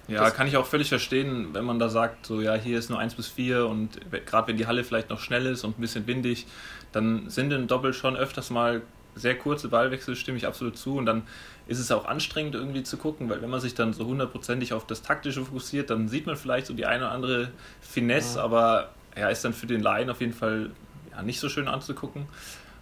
[0.07, 2.89] Ja, das kann ich auch völlig verstehen, wenn man da sagt, so ja, hier ist
[2.89, 5.81] nur 1 bis 4 und gerade wenn die Halle vielleicht noch schnell ist und ein
[5.81, 6.45] bisschen windig,
[6.91, 8.81] dann sind im Doppel schon öfters mal
[9.15, 10.97] sehr kurze Ballwechsel, stimme ich absolut zu.
[10.97, 11.23] Und dann
[11.67, 14.85] ist es auch anstrengend irgendwie zu gucken, weil wenn man sich dann so hundertprozentig auf
[14.85, 18.43] das Taktische fokussiert, dann sieht man vielleicht so die eine oder andere Finesse, ja.
[18.43, 20.71] aber ja, ist dann für den Laien auf jeden Fall
[21.11, 22.27] ja, nicht so schön anzugucken.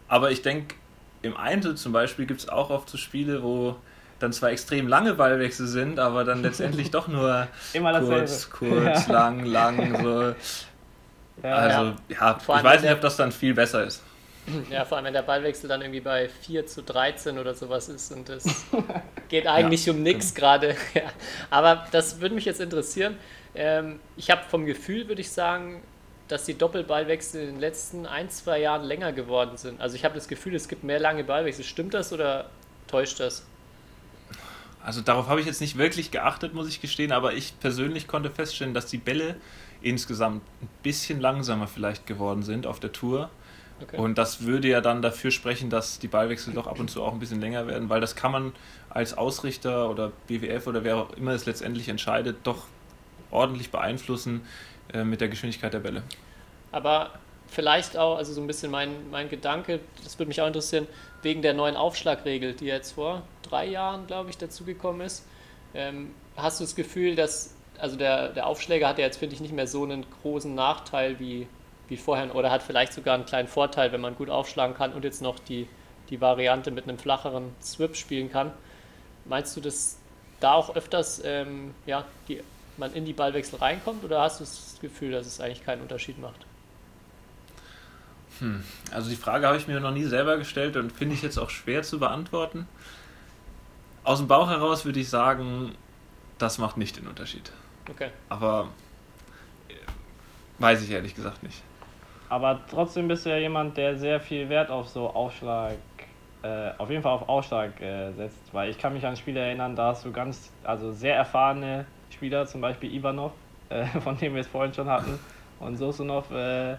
[0.08, 0.76] Aber ich denke,
[1.22, 3.76] im Einzel zum Beispiel gibt es auch oft so Spiele, wo
[4.20, 9.14] dann zwar extrem lange Ballwechsel sind, aber dann letztendlich doch nur kurz, kurz, ja.
[9.14, 10.36] lang, lang, so.
[11.44, 14.04] Ja, also, ja, ich weiß nicht, ob das dann viel besser ist.
[14.70, 18.12] Ja, vor allem, wenn der Ballwechsel dann irgendwie bei 4 zu 13 oder sowas ist
[18.12, 18.66] und es
[19.30, 20.76] geht eigentlich ja, um nichts gerade.
[20.94, 21.04] Ja.
[21.50, 23.18] Aber das würde mich jetzt interessieren.
[23.54, 25.82] Ähm, ich habe vom Gefühl, würde ich sagen,
[26.32, 29.82] dass die Doppelballwechsel in den letzten ein, zwei Jahren länger geworden sind.
[29.82, 31.66] Also ich habe das Gefühl, es gibt mehr lange Ballwechsel.
[31.66, 32.50] Stimmt das oder
[32.88, 33.46] täuscht das?
[34.84, 38.32] Also darauf habe ich jetzt nicht wirklich geachtet, muss ich gestehen, aber ich persönlich konnte
[38.32, 39.36] feststellen, dass die Bälle
[39.82, 43.30] insgesamt ein bisschen langsamer vielleicht geworden sind auf der Tour.
[43.82, 43.98] Okay.
[43.98, 47.12] Und das würde ja dann dafür sprechen, dass die Ballwechsel doch ab und zu auch
[47.12, 48.54] ein bisschen länger werden, weil das kann man
[48.90, 52.68] als Ausrichter oder BWF oder wer auch immer es letztendlich entscheidet, doch
[53.32, 54.42] ordentlich beeinflussen
[54.94, 56.04] äh, mit der Geschwindigkeit der Bälle.
[56.72, 57.12] Aber
[57.48, 60.88] vielleicht auch, also so ein bisschen mein, mein Gedanke, das würde mich auch interessieren,
[61.22, 65.26] wegen der neuen Aufschlagregel, die jetzt vor drei Jahren, glaube ich, dazugekommen ist.
[65.74, 69.42] Ähm, hast du das Gefühl, dass, also der, der Aufschläger hat ja jetzt, finde ich,
[69.42, 71.48] nicht mehr so einen großen Nachteil wie,
[71.90, 75.04] wie vorher oder hat vielleicht sogar einen kleinen Vorteil, wenn man gut aufschlagen kann und
[75.04, 75.68] jetzt noch die,
[76.10, 78.52] die Variante mit einem flacheren Swip spielen kann.
[79.26, 79.98] Meinst du, dass
[80.40, 82.42] da auch öfters ähm, ja, die,
[82.82, 86.20] man in die Ballwechsel reinkommt oder hast du das Gefühl, dass es eigentlich keinen Unterschied
[86.20, 86.46] macht?
[88.40, 88.64] Hm.
[88.92, 91.50] Also die Frage habe ich mir noch nie selber gestellt und finde ich jetzt auch
[91.50, 92.68] schwer zu beantworten.
[94.04, 95.76] Aus dem Bauch heraus würde ich sagen,
[96.40, 97.52] das macht nicht den Unterschied.
[97.90, 98.10] Okay.
[98.30, 98.70] Aber
[99.70, 99.74] äh,
[100.58, 101.62] weiß ich ehrlich gesagt nicht.
[102.30, 105.78] Aber trotzdem bist du ja jemand, der sehr viel Wert auf so Aufschlag,
[106.42, 108.54] äh, auf jeden Fall auf Aufschlag äh, setzt.
[108.54, 111.86] Weil ich kann mich an Spiele erinnern, da hast du ganz, also sehr erfahrene
[112.22, 113.32] Spieler, zum Beispiel Ivanov,
[113.70, 115.18] äh, von dem wir es vorhin schon hatten,
[115.60, 116.78] und Sosunov, äh,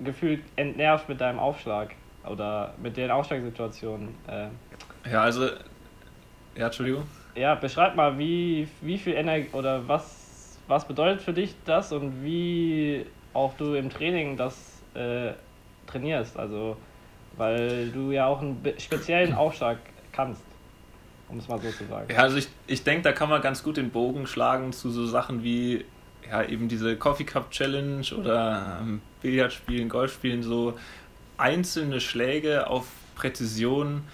[0.00, 1.94] gefühlt entnervt mit deinem Aufschlag
[2.28, 4.08] oder mit den Aufschlagsituationen.
[4.26, 4.48] Äh.
[5.08, 5.46] Ja, also,
[6.56, 7.04] ja, Entschuldigung.
[7.36, 12.24] Ja, beschreib mal, wie, wie viel Energie oder was, was bedeutet für dich das und
[12.24, 15.30] wie auch du im Training das äh,
[15.86, 16.36] trainierst.
[16.36, 16.76] Also,
[17.36, 19.78] weil du ja auch einen speziellen Aufschlag
[20.10, 20.42] kannst,
[21.30, 22.12] um es mal so zu sagen.
[22.12, 25.06] Ja, also ich, ich denke, da kann man ganz gut den Bogen schlagen zu so
[25.06, 25.84] Sachen wie
[26.28, 30.78] ja, eben diese Coffee Cup Challenge oder ähm, Billard spielen, Golf spielen, so
[31.36, 34.04] einzelne Schläge auf Präzision,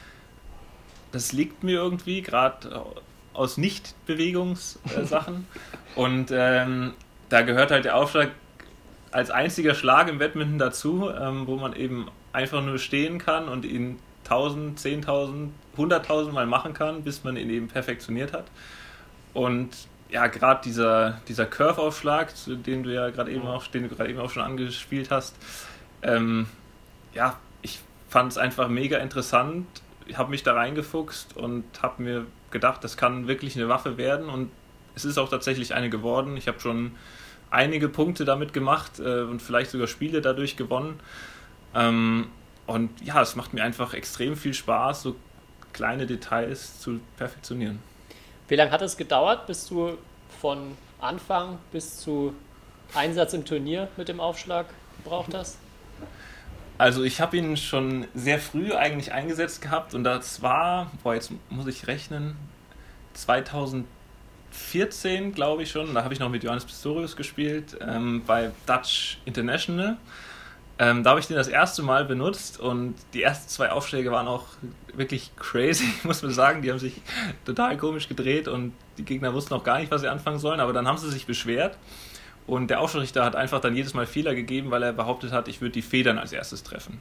[1.12, 2.84] das liegt mir irgendwie, gerade
[3.32, 5.46] aus Nicht-Bewegungssachen.
[5.94, 6.94] und ähm,
[7.28, 8.30] da gehört halt der Aufschlag
[9.10, 13.64] als einziger Schlag im Badminton dazu, ähm, wo man eben einfach nur stehen kann und
[13.64, 18.46] ihn 1000, 10.000, 100.000 Mal machen kann, bis man ihn eben perfektioniert hat.
[19.34, 19.70] Und
[20.08, 24.20] ja, gerade dieser, dieser Curve-Aufschlag, den du ja gerade eben auch, den du gerade eben
[24.20, 25.36] auch schon angespielt hast,
[26.02, 26.46] ähm,
[27.12, 29.66] ja, ich fand es einfach mega interessant.
[30.06, 34.28] Ich habe mich da reingefuchst und habe mir gedacht, das kann wirklich eine Waffe werden
[34.28, 34.50] und
[34.94, 36.36] es ist auch tatsächlich eine geworden.
[36.36, 36.92] Ich habe schon
[37.50, 41.00] einige Punkte damit gemacht äh, und vielleicht sogar Spiele dadurch gewonnen.
[41.74, 42.28] Ähm,
[42.66, 45.16] und ja, es macht mir einfach extrem viel Spaß, so
[45.76, 47.78] kleine Details zu perfektionieren.
[48.48, 49.98] Wie lange hat es gedauert, bis du
[50.40, 52.34] von Anfang bis zu
[52.94, 54.66] Einsatz im Turnier mit dem Aufschlag
[55.02, 55.58] gebraucht hast?
[56.78, 61.32] Also ich habe ihn schon sehr früh eigentlich eingesetzt gehabt und das war, boah, jetzt
[61.48, 62.36] muss ich rechnen,
[63.14, 69.18] 2014 glaube ich schon, da habe ich noch mit Johannes Pistorius gespielt ähm, bei Dutch
[69.24, 69.96] International.
[70.78, 74.28] Ähm, da habe ich den das erste Mal benutzt und die ersten zwei Aufschläge waren
[74.28, 74.44] auch
[74.94, 76.62] wirklich crazy, muss man sagen.
[76.62, 77.00] Die haben sich
[77.44, 80.72] total komisch gedreht und die Gegner wussten auch gar nicht, was sie anfangen sollen, aber
[80.72, 81.78] dann haben sie sich beschwert
[82.46, 85.60] und der Aufschrichter hat einfach dann jedes Mal Fehler gegeben, weil er behauptet hat, ich
[85.60, 87.00] würde die Federn als erstes treffen.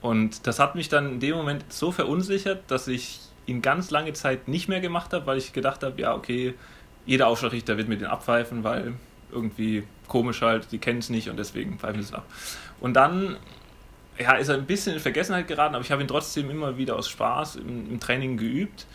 [0.00, 4.12] Und das hat mich dann in dem Moment so verunsichert, dass ich ihn ganz lange
[4.12, 6.54] Zeit nicht mehr gemacht habe, weil ich gedacht habe, ja, okay,
[7.06, 8.92] jeder Aufschlagrichter wird mir den abpfeifen, weil
[9.32, 12.26] irgendwie komisch halt, die kennen es nicht und deswegen pfeifen sie es ab.
[12.80, 13.36] Und dann
[14.18, 16.96] ja, ist er ein bisschen in Vergessenheit geraten, aber ich habe ihn trotzdem immer wieder
[16.96, 18.86] aus Spaß im, im Training geübt.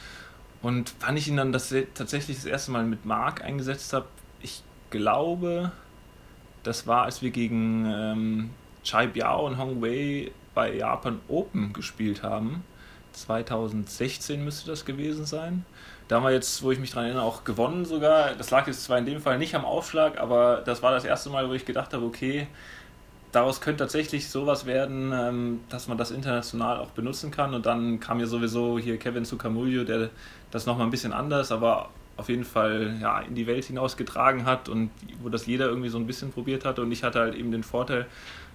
[0.61, 4.05] Und wann ich ihn dann das, tatsächlich das erste Mal mit Mark eingesetzt habe,
[4.41, 5.71] ich glaube,
[6.63, 8.49] das war, als wir gegen ähm,
[8.83, 12.63] Chai Biao und Hong Wei bei Japan Open gespielt haben.
[13.13, 15.65] 2016 müsste das gewesen sein.
[16.07, 18.33] Da haben wir jetzt, wo ich mich daran erinnere, auch gewonnen sogar.
[18.35, 21.29] Das lag jetzt zwar in dem Fall nicht am Aufschlag, aber das war das erste
[21.29, 22.47] Mal, wo ich gedacht habe, okay,
[23.33, 27.53] daraus könnte tatsächlich sowas werden, ähm, dass man das international auch benutzen kann.
[27.53, 30.09] Und dann kam ja sowieso hier Kevin Sukamuljo, der
[30.51, 34.69] das nochmal ein bisschen anders, aber auf jeden Fall ja, in die Welt hinausgetragen hat
[34.69, 34.91] und
[35.21, 36.83] wo das jeder irgendwie so ein bisschen probiert hatte.
[36.83, 38.05] Und ich hatte halt eben den Vorteil,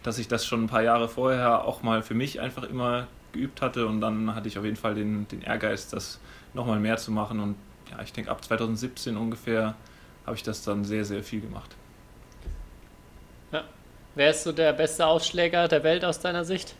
[0.05, 3.61] dass ich das schon ein paar Jahre vorher auch mal für mich einfach immer geübt
[3.61, 6.21] hatte und dann hatte ich auf jeden Fall den, den Ehrgeiz, das
[6.55, 7.41] nochmal mehr zu machen.
[7.41, 7.57] Und
[7.91, 9.75] ja, ich denke ab 2017 ungefähr
[10.25, 11.75] habe ich das dann sehr, sehr viel gemacht.
[14.19, 16.75] Wer ist so der beste Aufschläger der Welt aus deiner Sicht?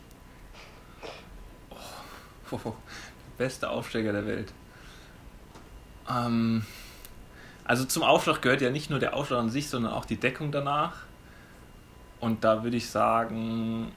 [2.51, 2.73] Oh, oh,
[3.37, 4.51] beste Aufschläger der Welt.
[6.09, 6.65] Ähm,
[7.63, 10.51] also zum Aufschlag gehört ja nicht nur der Aufschlag an sich, sondern auch die Deckung
[10.51, 11.03] danach.
[12.19, 13.93] Und da würde ich sagen,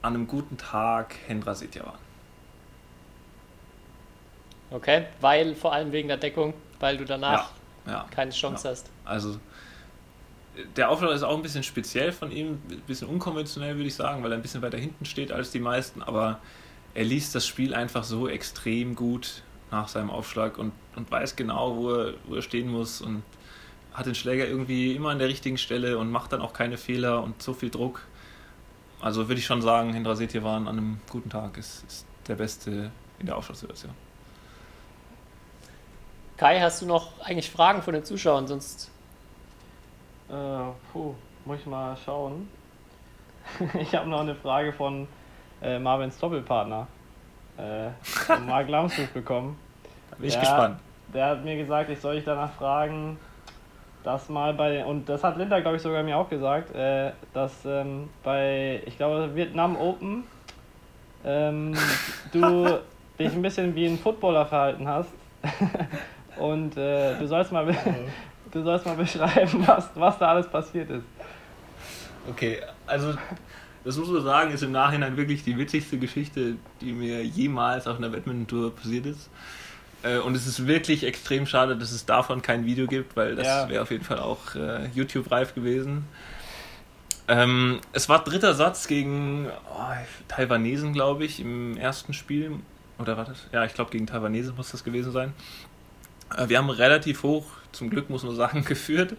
[0.00, 1.98] an einem guten Tag Hendra Setjavan.
[4.70, 7.50] Okay, weil vor allem wegen der Deckung, weil du danach
[7.86, 8.70] ja, ja, keine Chance ja.
[8.70, 8.88] hast.
[9.04, 9.40] Also
[10.76, 14.22] der Aufschlag ist auch ein bisschen speziell von ihm, ein bisschen unkonventionell würde ich sagen,
[14.22, 16.40] weil er ein bisschen weiter hinten steht als die meisten, aber
[16.94, 21.76] er liest das Spiel einfach so extrem gut nach seinem Aufschlag und, und weiß genau,
[21.76, 23.22] wo er, wo er stehen muss und
[23.92, 27.22] hat den Schläger irgendwie immer an der richtigen Stelle und macht dann auch keine Fehler
[27.22, 28.02] und so viel Druck.
[29.00, 32.90] Also würde ich schon sagen, Hendra Setjewan an einem guten Tag ist, ist der Beste
[33.18, 33.92] in der Aufschlagssituation.
[36.36, 38.46] Kai, hast du noch eigentlich Fragen von den Zuschauern?
[38.46, 38.90] Sonst.
[40.28, 41.14] Äh, puh,
[41.44, 42.48] muss ich mal schauen.
[43.80, 45.08] ich habe noch eine Frage von
[45.62, 46.86] äh, Marvins Doppelpartner
[47.58, 47.90] äh,
[48.46, 49.58] Mark Lamsbuch bekommen.
[50.10, 50.80] Da bin ich der, gespannt.
[51.12, 53.18] Der hat mir gesagt, ich soll dich danach fragen,
[54.04, 57.64] dass mal bei, und das hat Linda, glaube ich, sogar mir auch gesagt, äh, dass
[57.64, 60.24] ähm, bei, ich glaube, Vietnam Open
[61.24, 61.74] ähm,
[62.32, 62.78] du
[63.18, 65.12] dich ein bisschen wie ein Footballer verhalten hast.
[66.38, 67.66] und äh, du, sollst mal,
[68.50, 71.04] du sollst mal beschreiben, was, was da alles passiert ist.
[72.28, 73.14] Okay, also
[73.84, 77.96] das muss man sagen, ist im Nachhinein wirklich die witzigste Geschichte, die mir jemals auf
[77.96, 79.30] einer Badminton-Tour passiert ist.
[80.02, 83.46] Äh, und es ist wirklich extrem schade, dass es davon kein Video gibt, weil das
[83.46, 83.68] ja.
[83.68, 86.04] wäre auf jeden Fall auch äh, YouTube-reif gewesen.
[87.28, 89.82] Ähm, es war dritter Satz gegen oh,
[90.28, 92.52] Taiwanesen, glaube ich, im ersten Spiel.
[92.98, 93.46] Oder war das?
[93.52, 95.32] Ja, ich glaube, gegen Taiwanesen muss das gewesen sein.
[96.36, 99.14] Äh, wir haben relativ hoch, zum Glück muss man sagen, geführt.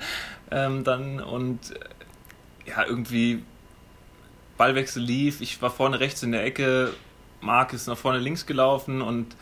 [0.52, 3.44] Ähm, dann und äh, ja, irgendwie
[4.58, 6.94] Ballwechsel lief, ich war vorne rechts in der Ecke,
[7.42, 9.36] Marc ist nach vorne links gelaufen und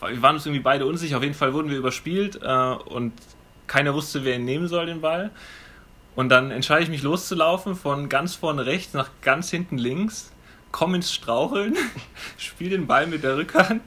[0.00, 1.16] wir waren uns irgendwie beide unsicher.
[1.16, 3.12] Auf jeden Fall wurden wir überspielt äh, und
[3.66, 5.30] keiner wusste, wer ihn nehmen soll, den Ball.
[6.14, 10.30] Und dann entscheide ich mich loszulaufen von ganz vorne rechts nach ganz hinten links,
[10.70, 11.76] komme ins Straucheln,
[12.38, 13.82] spiele den Ball mit der Rückhand,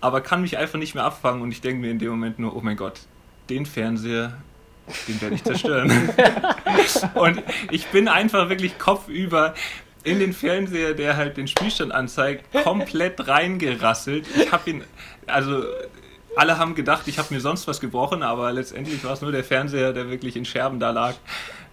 [0.00, 2.54] aber kann mich einfach nicht mehr abfangen und ich denke mir in dem Moment nur,
[2.54, 3.00] oh mein Gott,
[3.50, 4.34] den Fernseher,
[5.08, 5.90] den werde ich zerstören.
[7.14, 9.54] und ich bin einfach wirklich kopfüber
[10.02, 14.26] in den Fernseher, der halt den Spielstand anzeigt, komplett reingerasselt.
[14.36, 14.84] Ich habe ihn,
[15.26, 15.62] also
[16.36, 19.44] alle haben gedacht, ich habe mir sonst was gebrochen, aber letztendlich war es nur der
[19.44, 21.14] Fernseher, der wirklich in Scherben da lag.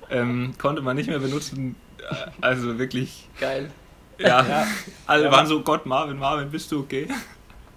[0.09, 1.75] Ähm, konnte man nicht mehr benutzen.
[2.41, 3.27] Also wirklich.
[3.39, 3.69] Geil.
[4.17, 4.67] Ja, Ja.
[5.07, 7.07] alle Ja, waren so, Gott, Marvin, Marvin, bist du okay?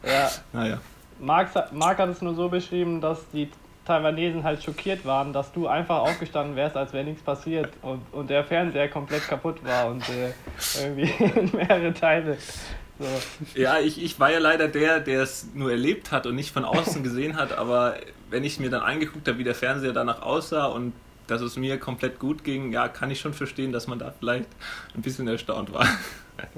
[0.04, 0.78] Ja, Naja.
[1.20, 3.48] Marc, sa- Marc hat es nur so beschrieben, dass die
[3.84, 8.30] Taiwanesen halt schockiert waren, dass du einfach aufgestanden wärst, als wäre nichts passiert und, und
[8.30, 10.32] der Fernseher komplett kaputt war und äh,
[10.80, 12.36] irgendwie in mehrere Teile.
[12.98, 13.60] So.
[13.60, 16.64] Ja, ich, ich war ja leider der, der es nur erlebt hat und nicht von
[16.64, 17.96] außen gesehen hat, aber
[18.30, 20.92] wenn ich mir dann angeguckt habe, wie der Fernseher danach aussah und
[21.26, 24.48] dass es mir komplett gut ging, ja, kann ich schon verstehen, dass man da vielleicht
[24.94, 25.86] ein bisschen erstaunt war.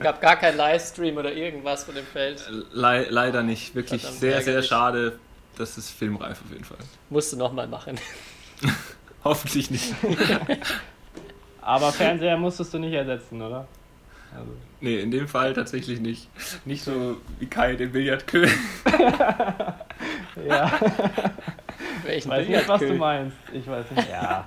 [0.01, 2.45] Gab gar keinen Livestream oder irgendwas von dem Feld.
[2.73, 3.75] Le leider nicht.
[3.75, 5.19] Wirklich Verdammt sehr, sehr schade.
[5.57, 6.79] Das ist filmreif auf jeden Fall.
[7.11, 7.99] Musst du nochmal machen.
[9.25, 9.95] Hoffentlich nicht.
[11.61, 13.67] Aber Fernseher musstest du nicht ersetzen, oder?
[14.33, 16.29] Also, Nee, in dem Fall tatsächlich nicht.
[16.67, 18.47] Nicht so wie Kai den Billardkö.
[20.47, 20.79] ja,
[22.05, 23.37] Welchen weiß nicht, was du meinst.
[23.53, 24.11] Ich weiß nicht.
[24.11, 24.47] Ja.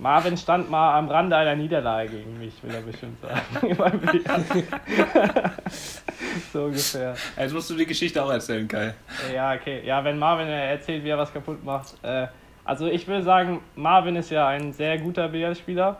[0.00, 3.76] Marvin stand mal am Rande einer Niederlage gegen mich, will er bestimmt sagen.
[6.52, 7.14] So ungefähr.
[7.36, 8.94] Jetzt musst du die Geschichte auch erzählen, Kai.
[9.34, 9.82] Ja, okay.
[9.84, 11.94] Ja, wenn Marvin äh, erzählt, wie er was kaputt macht.
[12.02, 12.28] Äh,
[12.64, 15.98] also ich will sagen, Marvin ist ja ein sehr guter Billardspieler.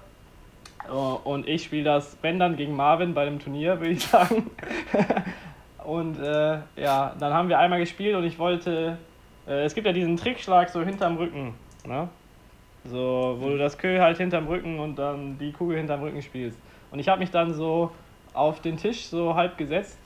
[0.86, 4.50] Äh, Und ich spiele das, wenn dann, gegen Marvin bei dem Turnier, würde ich sagen.
[5.84, 8.96] und äh, ja, dann haben wir einmal gespielt und ich wollte.
[9.46, 11.54] Äh, es gibt ja diesen Trickschlag so hinterm Rücken.
[11.86, 12.08] Ne?
[12.84, 16.58] So, wo du das Kö halt hinterm Rücken und dann die Kugel hinterm Rücken spielst.
[16.90, 17.90] Und ich habe mich dann so
[18.32, 19.98] auf den Tisch so halb gesetzt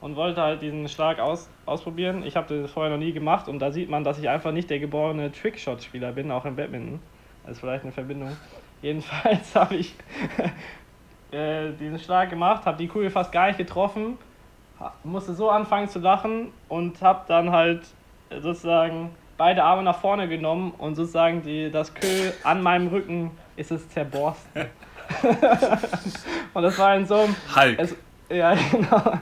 [0.00, 2.22] und wollte halt diesen Schlag aus, ausprobieren.
[2.24, 4.70] Ich habe das vorher noch nie gemacht und da sieht man, dass ich einfach nicht
[4.70, 7.00] der geborene Trickshot-Spieler bin, auch im Badminton.
[7.42, 8.36] Das ist vielleicht eine Verbindung.
[8.82, 9.94] Jedenfalls habe ich
[11.32, 14.16] äh, diesen Schlag gemacht, habe die Kugel fast gar nicht getroffen,
[15.04, 17.82] musste so anfangen zu lachen und habe dann halt
[18.38, 23.70] sozusagen beide Arme nach vorne genommen und sozusagen die, das Kö an meinem Rücken ist
[23.70, 24.66] es zerborsten.
[26.52, 27.78] und das war in so einem Hulk.
[27.78, 27.96] es,
[28.28, 29.18] ja, genau.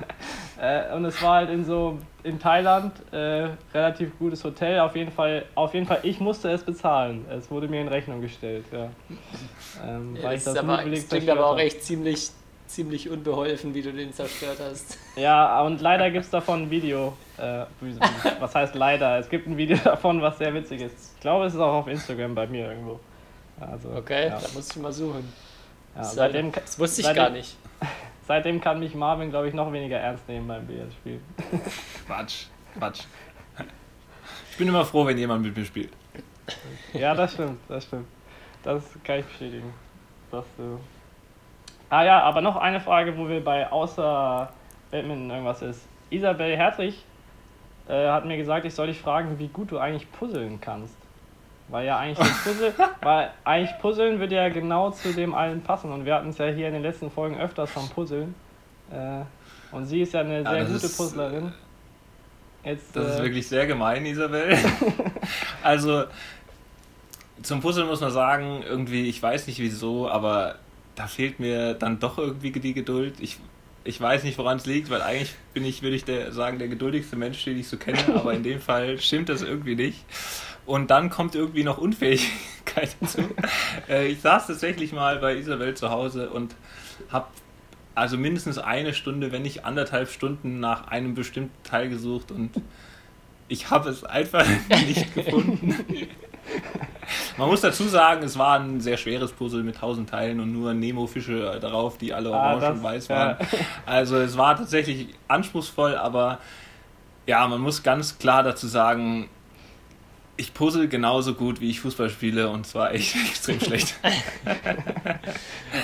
[0.61, 4.81] Äh, und es war halt in so in Thailand äh, relativ gutes Hotel.
[4.81, 7.25] Auf jeden Fall, auf jeden Fall, ich musste es bezahlen.
[7.31, 8.91] Es wurde mir in Rechnung gestellt, ja.
[9.87, 12.31] Ähm, Ja, weil das, ich das ist aber, das klingt aber auch echt ziemlich,
[12.69, 14.99] ziemlich unbeholfen, wie du den zerstört hast.
[15.17, 17.17] Ja, und leider gibt es davon ein Video.
[17.37, 17.65] Äh,
[18.41, 19.19] was heißt leider?
[19.19, 21.15] Es gibt ein Video davon, was sehr witzig ist.
[21.15, 23.01] Ich glaube, es ist auch auf Instagram bei mir irgendwo.
[23.61, 24.39] Also, Okay, Ja.
[24.39, 25.33] da muss ich mal suchen.
[25.95, 27.57] Ja, Das, seitdem, das wusste ich seitdem- gar nicht.
[28.27, 31.21] seitdem kann mich Marvin, glaube ich, noch weniger ernst nehmen beim Billardspiel.
[32.07, 32.45] Quatsch.
[32.79, 33.01] Quatsch.
[34.51, 35.91] Ich bin immer froh, wenn jemand mit mir spielt.
[36.93, 38.07] Ja, das stimmt, das stimmt.
[38.63, 39.73] Das kann ich bestätigen.
[40.31, 40.79] Dass du
[41.91, 44.49] ah ja, aber noch eine Frage, wo wir bei außer
[44.91, 45.87] Badminton irgendwas ist.
[46.11, 47.05] Isabel Hertrich
[47.89, 50.97] äh, hat mir gesagt, ich soll dich fragen, wie gut du eigentlich puzzeln kannst.
[51.69, 52.73] Weil ja eigentlich Puzzle,
[53.03, 55.93] weil eigentlich Puzzeln würde ja genau zu dem allen passen.
[55.93, 58.35] Und wir hatten es ja hier in den letzten Folgen öfters vom Puzzeln.
[58.91, 59.23] Äh,
[59.75, 61.53] und sie ist ja eine Ja, sehr das gute ist, Puzzlerin.
[62.65, 64.57] Jetzt, Das ist äh, wirklich sehr gemein, Isabel.
[65.63, 66.05] also,
[67.43, 70.57] zum Puzzle muss man sagen, irgendwie, ich weiß nicht wieso, aber
[70.99, 73.15] da fehlt mir dann doch irgendwie die Geduld.
[73.21, 73.39] Ich,
[73.85, 76.67] ich weiß nicht, woran es liegt, weil eigentlich bin ich, würde ich der, sagen, der
[76.67, 80.05] geduldigste Mensch, den ich so kenne, aber in dem Fall stimmt das irgendwie nicht.
[80.67, 83.23] Und dann kommt irgendwie noch Unfähigkeit hinzu.
[83.89, 86.55] Äh, ich saß tatsächlich mal bei Isabel zu Hause und
[87.11, 87.29] habe
[87.95, 92.51] also mindestens eine Stunde, wenn nicht anderthalb Stunden nach einem bestimmten Teil gesucht und
[93.49, 94.47] ich habe es einfach
[94.87, 95.75] nicht gefunden.
[97.37, 100.75] Man muss dazu sagen, es war ein sehr schweres Puzzle mit tausend Teilen und nur
[100.75, 103.17] Nemo-Fische darauf, die alle Ah, orange das- und weiß ja.
[103.17, 103.37] waren.
[103.87, 106.39] Also es war tatsächlich anspruchsvoll, aber
[107.27, 109.29] ja, man muss ganz klar dazu sagen,
[110.37, 113.95] ich puzzle genauso gut, wie ich Fußball spiele und zwar echt extrem schlecht.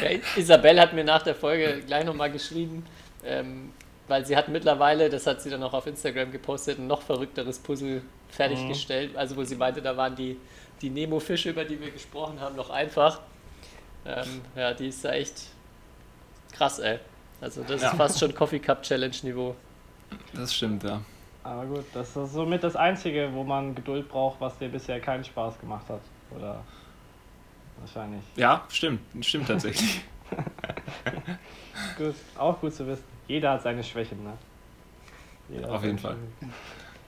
[0.02, 2.84] Ja, Isabel hat mir nach der Folge gleich nochmal geschrieben,
[3.24, 3.70] ähm,
[4.08, 7.58] weil sie hat mittlerweile, das hat sie dann auch auf Instagram gepostet, ein noch verrückteres
[7.58, 9.16] Puzzle fertiggestellt.
[9.16, 10.36] Also wo sie meinte, da waren die,
[10.84, 13.20] die Nemo-Fische, über die wir gesprochen haben, noch einfach.
[14.04, 15.44] Ähm, ja, die ist da echt
[16.52, 16.98] krass, ey.
[17.40, 17.90] Also das Ja.
[17.90, 19.56] ist fast schon Coffee Cup Challenge Niveau.
[20.34, 21.00] Das stimmt, ja.
[21.42, 25.24] Aber gut, das ist somit das Einzige, wo man Geduld braucht, was dir bisher keinen
[25.24, 26.00] Spaß gemacht hat.
[26.36, 26.62] Oder
[27.80, 28.22] wahrscheinlich.
[28.36, 29.00] Ja, stimmt.
[29.24, 30.02] Stimmt tatsächlich.
[31.96, 33.04] gut, auch gut zu wissen.
[33.26, 34.32] Jeder hat seine Schwächen, ne?
[35.48, 36.16] Jeder Auf jeden Fall.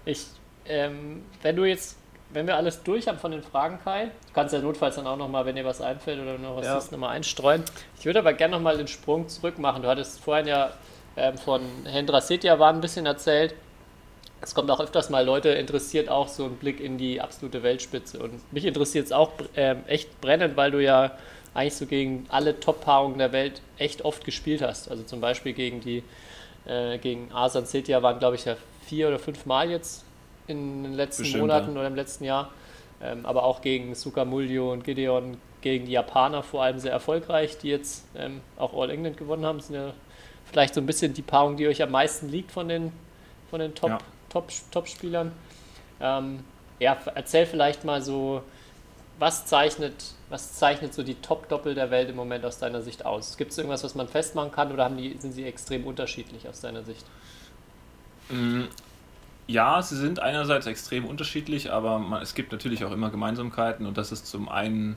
[0.07, 0.27] Ich,
[0.67, 1.99] ähm, wenn du jetzt,
[2.31, 5.17] wenn wir alles durch haben von den Fragen, Kai, du kannst ja notfalls dann auch
[5.17, 6.79] nochmal, wenn dir was einfällt oder noch was ja.
[6.79, 7.63] ist, nochmal einstreuen.
[7.99, 9.83] Ich würde aber gerne nochmal den Sprung zurück machen.
[9.83, 10.71] Du hattest vorhin ja
[11.17, 13.55] ähm, von Hendra Setja war ein bisschen erzählt.
[14.43, 18.19] Es kommt auch öfters mal Leute interessiert auch so ein Blick in die absolute Weltspitze.
[18.19, 21.13] Und mich interessiert es auch ähm, echt brennend, weil du ja
[21.55, 24.91] eigentlich so gegen alle Top-Paarungen der Welt echt oft gespielt hast.
[24.91, 26.03] Also zum Beispiel gegen die
[26.67, 28.57] äh, gegen Asan Setja waren, glaube ich, ja
[28.87, 30.05] vier oder fünf Mal jetzt
[30.47, 31.79] in den letzten Bestimmt, Monaten ja.
[31.81, 32.51] oder im letzten Jahr.
[33.03, 37.69] Ähm, aber auch gegen Sukamuljo und Gideon, gegen die Japaner vor allem sehr erfolgreich, die
[37.69, 39.59] jetzt ähm, auch All England gewonnen haben.
[39.59, 39.93] Das sind ja
[40.51, 42.93] vielleicht so ein bisschen die Paarung, die euch am meisten liegt von den,
[43.51, 43.99] von den Top, ja.
[44.31, 45.33] Top, Top-Spielern.
[46.01, 46.41] Ähm,
[46.79, 48.43] ja, erzähl vielleicht mal so,
[49.19, 49.95] was zeichnet,
[50.29, 53.37] was zeichnet so die Top-Doppel der Welt im Moment aus deiner Sicht aus?
[53.37, 56.61] Gibt es irgendwas, was man festmachen kann oder haben die, sind sie extrem unterschiedlich aus
[56.61, 57.05] deiner Sicht?
[59.47, 63.97] Ja, sie sind einerseits extrem unterschiedlich, aber man, es gibt natürlich auch immer Gemeinsamkeiten und
[63.97, 64.97] das ist zum einen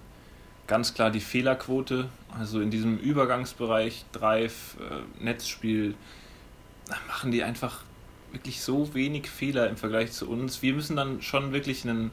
[0.65, 2.09] ganz klar die Fehlerquote.
[2.37, 5.95] Also in diesem Übergangsbereich Drive, äh, Netzspiel,
[7.07, 7.81] machen die einfach
[8.31, 10.61] wirklich so wenig Fehler im Vergleich zu uns.
[10.61, 12.11] Wir müssen dann schon wirklich einen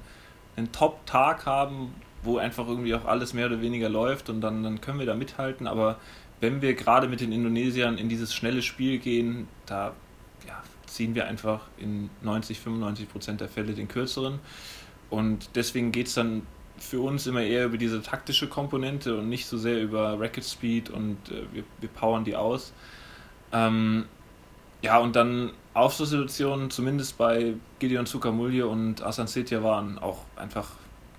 [0.57, 4.81] einen Top-Tag haben, wo einfach irgendwie auch alles mehr oder weniger läuft und dann, dann
[4.81, 5.67] können wir da mithalten.
[5.67, 5.99] Aber
[6.41, 9.93] wenn wir gerade mit den Indonesiern in dieses schnelle Spiel gehen, da
[10.47, 14.39] ja, ziehen wir einfach in 90, 95 Prozent der Fälle den kürzeren.
[15.11, 16.43] Und deswegen geht es dann
[16.79, 20.91] für uns immer eher über diese taktische Komponente und nicht so sehr über Racket Speed
[20.91, 22.73] und äh, wir, wir powern die aus.
[23.53, 24.07] Ähm,
[24.83, 30.71] ja, und dann Aufschlusssituationen, zumindest bei Gideon Zuckermulje und Asan Setya, waren auch einfach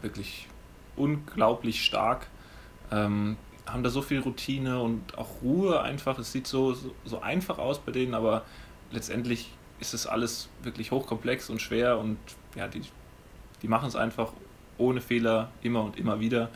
[0.02, 0.48] wirklich
[0.96, 2.28] unglaublich stark.
[2.92, 6.18] Ähm, haben da so viel Routine und auch Ruhe einfach.
[6.20, 8.44] Es sieht so, so, so, einfach aus bei denen, aber
[8.92, 12.18] letztendlich ist es alles wirklich hochkomplex und schwer und
[12.56, 12.82] ja, die,
[13.62, 14.34] die machen es einfach
[14.78, 16.50] ohne Fehler immer und immer wieder.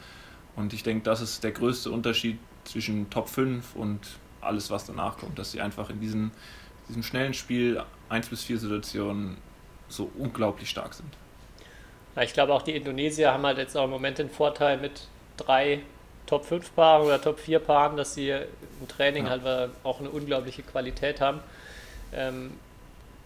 [0.56, 4.00] Und ich denke, das ist der größte Unterschied zwischen Top 5 und
[4.42, 6.32] alles, was danach kommt, dass sie einfach in diesen
[6.92, 9.38] diesem schnellen Spiel 1 bis 4 Situationen
[9.88, 11.14] so unglaublich stark sind.
[12.16, 15.08] Ja, ich glaube auch die Indonesier haben halt jetzt auch im Moment den Vorteil mit
[15.38, 15.82] drei
[16.26, 19.32] Top 5 Paaren oder Top 4 Paaren, dass sie im Training ja.
[19.32, 21.40] halt auch eine unglaubliche Qualität haben.
[22.14, 22.52] Ähm,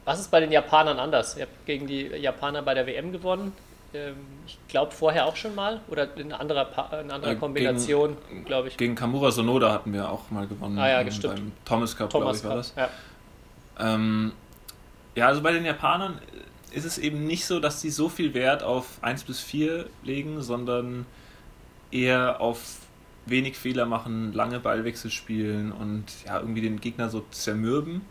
[0.05, 1.35] was ist bei den Japanern anders?
[1.35, 3.53] Ihr habt gegen die Japaner bei der WM gewonnen.
[3.93, 4.15] Ähm,
[4.45, 8.67] ich glaube vorher auch schon mal oder in anderer, pa in anderer äh, Kombination, glaube
[8.67, 8.77] ich.
[8.77, 10.77] Gegen Kamura Sonoda hatten wir auch mal gewonnen.
[10.77, 11.35] Ah ja, gestimmt.
[11.35, 12.73] Beim Thomas Cup, glaube ich, war das.
[12.75, 12.89] Ja.
[13.79, 14.33] Ähm,
[15.15, 16.19] ja, also bei den Japanern
[16.71, 20.41] ist es eben nicht so, dass sie so viel Wert auf 1 bis 4 legen,
[20.41, 21.05] sondern
[21.91, 22.79] eher auf
[23.25, 28.01] wenig Fehler machen, lange Ballwechsel spielen und ja, irgendwie den Gegner so zermürben.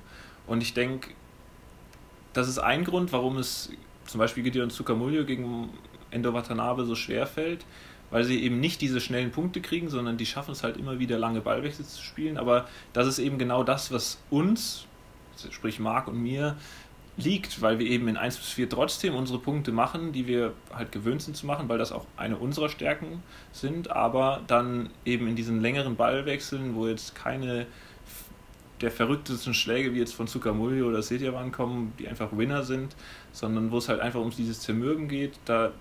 [0.46, 1.10] Und ich denke,
[2.32, 3.70] das ist ein Grund, warum es
[4.06, 5.70] zum Beispiel Gideon Tsukamulyo gegen
[6.10, 7.64] Endo Watanabe so schwer fällt,
[8.10, 11.18] weil sie eben nicht diese schnellen Punkte kriegen, sondern die schaffen es halt immer wieder
[11.18, 12.36] lange Ballwechsel zu spielen.
[12.36, 14.86] Aber das ist eben genau das, was uns
[15.50, 16.56] sprich Marc und mir,
[17.16, 20.90] liegt, weil wir eben in 1 bis 4 trotzdem unsere Punkte machen, die wir halt
[20.90, 23.22] gewöhnt sind zu machen, weil das auch eine unserer Stärken
[23.52, 27.66] sind, aber dann eben in diesen längeren Ballwechseln, wo jetzt keine
[28.84, 32.94] der verrücktesten Schläge wie jetzt von Zuckermulli oder Setiawan kommen, die einfach Winner sind,
[33.32, 35.72] sondern wo es halt einfach um dieses Zermürben geht, da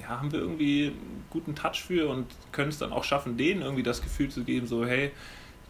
[0.00, 3.60] ja, haben wir irgendwie einen guten Touch für und können es dann auch schaffen, denen
[3.60, 5.12] irgendwie das Gefühl zu geben, so hey,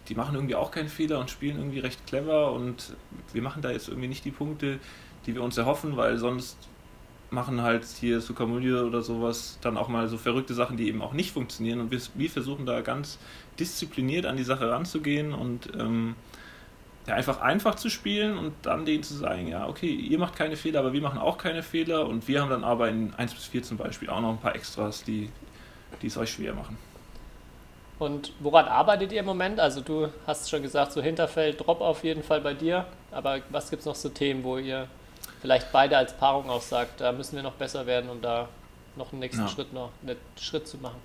[0.08, 2.94] die machen irgendwie auch keinen Fehler und spielen irgendwie recht clever und
[3.32, 4.78] wir machen da jetzt irgendwie nicht die Punkte,
[5.26, 6.56] die wir uns erhoffen, weil sonst
[7.30, 11.12] machen halt hier Sukamulje oder sowas dann auch mal so verrückte Sachen, die eben auch
[11.12, 13.18] nicht funktionieren und wir, wir versuchen da ganz
[13.58, 16.14] diszipliniert an die Sache ranzugehen und ähm,
[17.06, 20.56] ja, einfach einfach zu spielen und dann denen zu sagen, ja, okay, ihr macht keine
[20.56, 23.46] Fehler, aber wir machen auch keine Fehler und wir haben dann aber in 1 bis
[23.46, 25.30] 4 zum Beispiel auch noch ein paar Extras, die,
[26.02, 26.76] die es euch schwer machen.
[27.98, 29.58] Und woran arbeitet ihr im Moment?
[29.58, 32.86] Also du hast schon gesagt, so Hinterfeld, Drop auf jeden Fall bei dir.
[33.10, 34.86] Aber was gibt es noch so Themen, wo ihr
[35.40, 38.48] vielleicht beide als Paarung auch sagt, da müssen wir noch besser werden, um da
[38.96, 39.48] noch einen nächsten ja.
[39.48, 41.00] Schritt noch einen Schritt zu machen?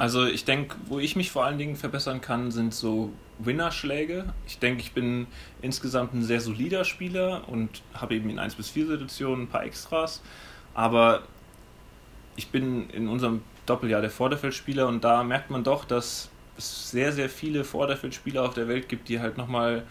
[0.00, 4.32] Also ich denke, wo ich mich vor allen Dingen verbessern kann, sind so Winnerschläge.
[4.46, 5.26] Ich denke, ich bin
[5.60, 9.62] insgesamt ein sehr solider Spieler und habe eben in 1 bis 4 Situationen ein paar
[9.62, 10.22] Extras.
[10.72, 11.24] Aber
[12.34, 17.12] ich bin in unserem Doppeljahr der Vorderfeldspieler und da merkt man doch, dass es sehr,
[17.12, 19.84] sehr viele Vorderfeldspieler auf der Welt gibt, die halt nochmal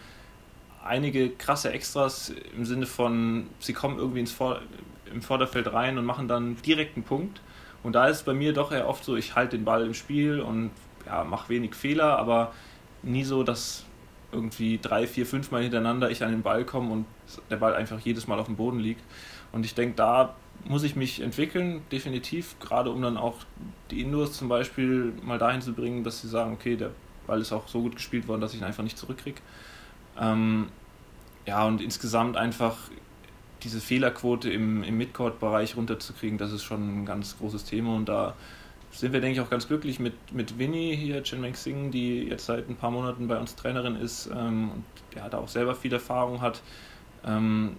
[0.82, 4.60] einige krasse Extras im Sinne von, sie kommen irgendwie ins Vor
[5.12, 7.40] im Vorderfeld rein und machen dann direkt einen Punkt.
[7.82, 9.94] Und da ist es bei mir doch eher oft so, ich halte den Ball im
[9.94, 10.70] Spiel und
[11.06, 12.52] ja, mache wenig Fehler, aber
[13.02, 13.84] nie so, dass
[14.32, 17.06] irgendwie drei, vier, fünf Mal hintereinander ich an den Ball komme und
[17.50, 19.02] der Ball einfach jedes Mal auf dem Boden liegt.
[19.52, 23.36] Und ich denke, da muss ich mich entwickeln, definitiv, gerade um dann auch
[23.90, 26.90] die Indoors zum Beispiel mal dahin zu bringen, dass sie sagen, okay, der
[27.26, 29.40] Ball ist auch so gut gespielt worden, dass ich ihn einfach nicht zurückkriege.
[30.20, 30.68] Ähm,
[31.46, 32.76] ja, und insgesamt einfach
[33.62, 38.34] diese Fehlerquote im, im Midcourt-Bereich runterzukriegen, das ist schon ein ganz großes Thema und da
[38.92, 41.54] sind wir, denke ich, auch ganz glücklich mit, mit Winnie hier, Chen Meng
[41.90, 44.84] die jetzt seit ein paar Monaten bei uns Trainerin ist ähm, und
[45.14, 46.62] ja, da auch selber viel Erfahrung hat.
[47.24, 47.76] Ähm,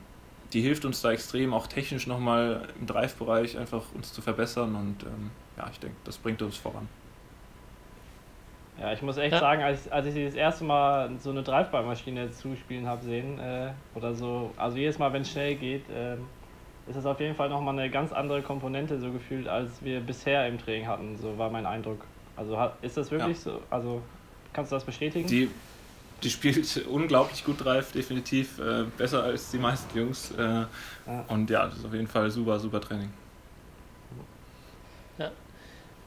[0.53, 5.03] die hilft uns da extrem, auch technisch nochmal im Drive-Bereich einfach uns zu verbessern und
[5.03, 6.87] ähm, ja, ich denke, das bringt uns voran.
[8.81, 9.39] Ja, ich muss echt Ja.
[9.39, 13.69] sagen, als, als ich sie das erste Mal so eine Drive-By-Maschine zuspielen habe sehen, äh,
[13.93, 16.25] oder so, also jedes Mal, wenn es schnell geht, ähm,
[16.87, 20.47] ist das auf jeden Fall nochmal eine ganz andere Komponente so gefühlt, als wir bisher
[20.47, 22.03] im Training hatten, so war mein Eindruck.
[22.35, 24.01] Also ist das wirklich so, also
[24.51, 25.27] kannst du das bestätigen?
[25.27, 25.49] Die,
[26.23, 30.31] die spielt unglaublich gut Drive, definitiv äh, besser als die meisten Jungs.
[30.31, 30.67] Äh, Ja.
[31.27, 33.11] Und ja, das ist auf jeden Fall super, super Training.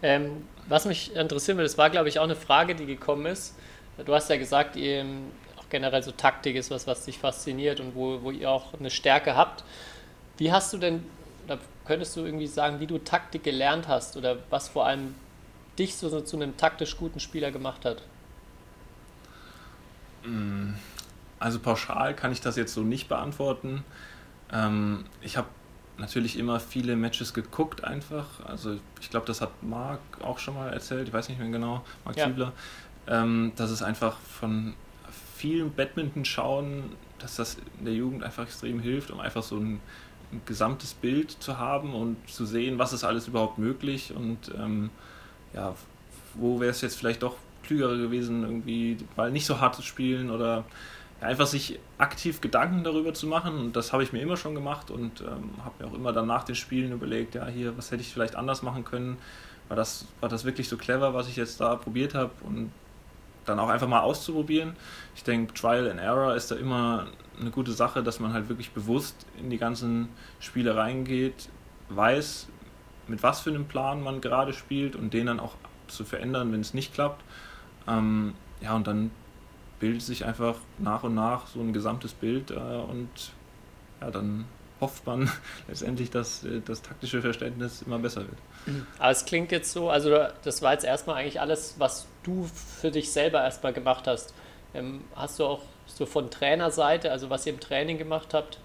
[0.05, 3.57] Ähm, was mich interessieren würde, das war, glaube ich, auch eine Frage, die gekommen ist.
[4.05, 7.95] Du hast ja gesagt, ähm, auch generell so Taktik ist was, was dich fasziniert und
[7.95, 9.65] wo, wo ihr auch eine Stärke habt.
[10.37, 11.07] Wie hast du denn,
[11.47, 15.15] oder könntest du irgendwie sagen, wie du Taktik gelernt hast oder was vor allem
[15.79, 18.03] dich so, so zu einem taktisch guten Spieler gemacht hat?
[21.39, 23.85] Also pauschal kann ich das jetzt so nicht beantworten.
[24.53, 25.49] Ähm, ich habe
[25.99, 28.27] natürlich immer viele Matches geguckt einfach.
[28.47, 31.85] Also ich glaube, das hat Marc auch schon mal erzählt, ich weiß nicht mehr genau,
[32.05, 32.27] Marc Ja.
[32.27, 32.53] Ziebler,
[33.07, 34.75] ähm, dass es einfach von
[35.37, 39.81] vielen Badminton schauen, dass das in der Jugend einfach extrem hilft, um einfach so ein,
[40.33, 44.91] ein gesamtes Bild zu haben und zu sehen, was ist alles überhaupt möglich und ähm,
[45.53, 45.75] ja,
[46.35, 49.83] wo wäre es jetzt vielleicht doch klüger gewesen, irgendwie den Ball nicht so hart zu
[49.83, 50.65] spielen oder
[51.25, 53.59] einfach sich aktiv Gedanken darüber zu machen.
[53.59, 56.27] Und das habe ich mir immer schon gemacht und ähm, habe mir auch immer dann
[56.27, 59.19] nach den Spielen überlegt, ja, hier, was hätte ich vielleicht anders machen können?
[59.69, 62.31] War das, war das wirklich so clever, was ich jetzt da probiert habe?
[62.45, 62.71] Und
[63.45, 64.75] dann auch einfach mal auszuprobieren.
[65.15, 67.07] Ich denke, Trial and Error ist da immer
[67.41, 70.09] eine gute Sache, dass man halt wirklich bewusst in die ganzen
[70.41, 71.49] Spiele reingeht,
[71.91, 72.49] weiß,
[73.09, 75.57] mit was für einem Plan man gerade spielt und den dann auch
[75.89, 77.23] zu verändern, wenn es nicht klappt.
[77.87, 79.11] Ähm, ja, und dann
[79.85, 83.11] bildet sich einfach nach und nach so ein gesamtes Bild äh, und
[84.01, 84.47] ja, dann
[84.81, 85.31] hofft man
[85.69, 88.39] letztendlich, dass äh, das taktische Verständnis immer besser wird.
[88.99, 90.09] Aber es klingt jetzt so, also
[90.43, 92.49] das war jetzt erstmal eigentlich alles, was du
[92.81, 94.33] für dich selber erstmal gemacht hast.
[94.73, 98.59] Ähm, hast du auch so von Trainerseite, also was ihr im Training gemacht habt,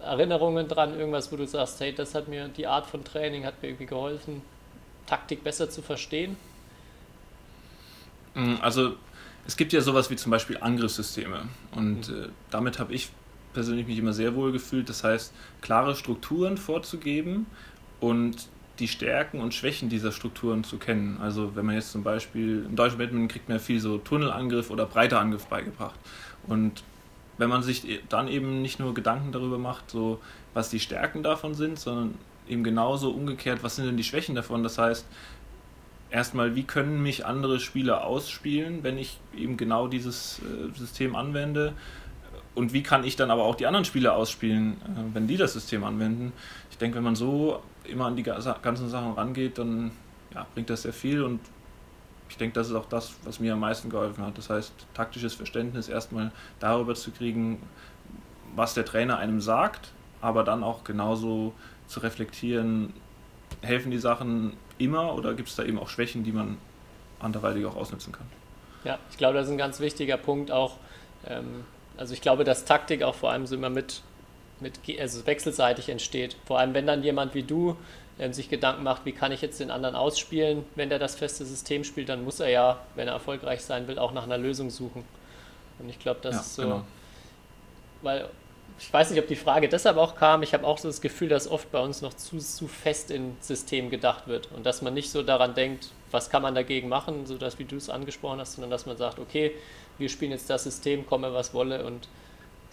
[0.00, 3.60] Erinnerungen dran, irgendwas, wo du sagst, hey, das hat mir, die Art von Training hat
[3.60, 4.40] mir irgendwie geholfen,
[5.04, 6.38] Taktik besser zu verstehen?
[8.34, 8.94] Mm, Also
[9.50, 11.40] es gibt ja sowas wie zum Beispiel Angriffssysteme
[11.74, 13.10] und äh, damit habe ich
[13.52, 14.88] persönlich mich immer sehr wohl gefühlt.
[14.88, 17.46] Das heißt, klare Strukturen vorzugeben
[17.98, 18.46] und
[18.78, 21.18] die Stärken und Schwächen dieser Strukturen zu kennen.
[21.20, 24.70] Also wenn man jetzt zum Beispiel im deutschen Badminton kriegt man ja viel so Tunnelangriff
[24.70, 25.98] oder breiter Angriff beigebracht.
[26.46, 26.84] Und
[27.36, 30.20] wenn man sich dann eben nicht nur Gedanken darüber macht, so
[30.54, 32.14] was die Stärken davon sind, sondern
[32.48, 34.62] eben genauso umgekehrt, was sind denn die Schwächen davon?
[34.62, 35.08] Das heißt,
[36.10, 41.72] erstmal, wie können mich andere Spieler ausspielen, wenn ich eben genau dieses äh, System anwende?
[42.54, 45.52] Und wie kann ich dann aber auch die anderen Spieler ausspielen, äh, wenn die das
[45.52, 46.32] System anwenden?
[46.70, 49.92] Ich denke, wenn man so immer an die ga- ganzen Sachen rangeht, dann
[50.34, 51.40] ja, bringt das sehr viel und
[52.28, 54.38] ich denke, das ist auch das, was mir am meisten geholfen hat.
[54.38, 56.30] Das heißt, taktisches Verständnis erstmal
[56.60, 57.60] darüber zu kriegen,
[58.54, 59.90] was der Trainer einem sagt,
[60.20, 61.54] aber dann auch genauso
[61.88, 62.92] zu reflektieren,
[63.62, 66.58] helfen die Sachen immer oder gibt es da eben auch Schwächen, die man
[67.18, 68.26] anderweitig auch ausnutzen kann?
[68.84, 70.76] Ja, ich glaube, das ist ein ganz wichtiger Punkt auch.
[71.26, 71.64] Ähm,
[71.96, 74.02] also ich glaube, dass Taktik auch vor allem so immer mit,
[74.60, 76.36] mit also wechselseitig entsteht.
[76.46, 77.76] Vor allem, wenn dann jemand wie du
[78.18, 81.44] ähm, sich Gedanken macht, wie kann ich jetzt den anderen ausspielen, wenn der das feste
[81.44, 84.70] System spielt, dann muss er ja, wenn er erfolgreich sein will, auch nach einer Lösung
[84.70, 85.04] suchen.
[85.78, 86.84] Und ich glaube, das Ja, ist so, genau.
[88.02, 88.28] weil
[88.80, 90.42] ich weiß nicht, ob die Frage deshalb auch kam.
[90.42, 93.36] Ich habe auch so das Gefühl, dass oft bei uns noch zu, zu fest in
[93.40, 97.26] System gedacht wird und dass man nicht so daran denkt, was kann man dagegen machen,
[97.26, 99.52] so dass wie du es angesprochen hast, sondern dass man sagt, okay,
[99.98, 102.08] wir spielen jetzt das System, komme was wolle und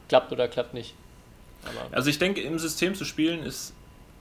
[0.07, 0.95] klappt oder klappt nicht.
[1.63, 3.73] Aber Also ich denke, im System zu spielen ist,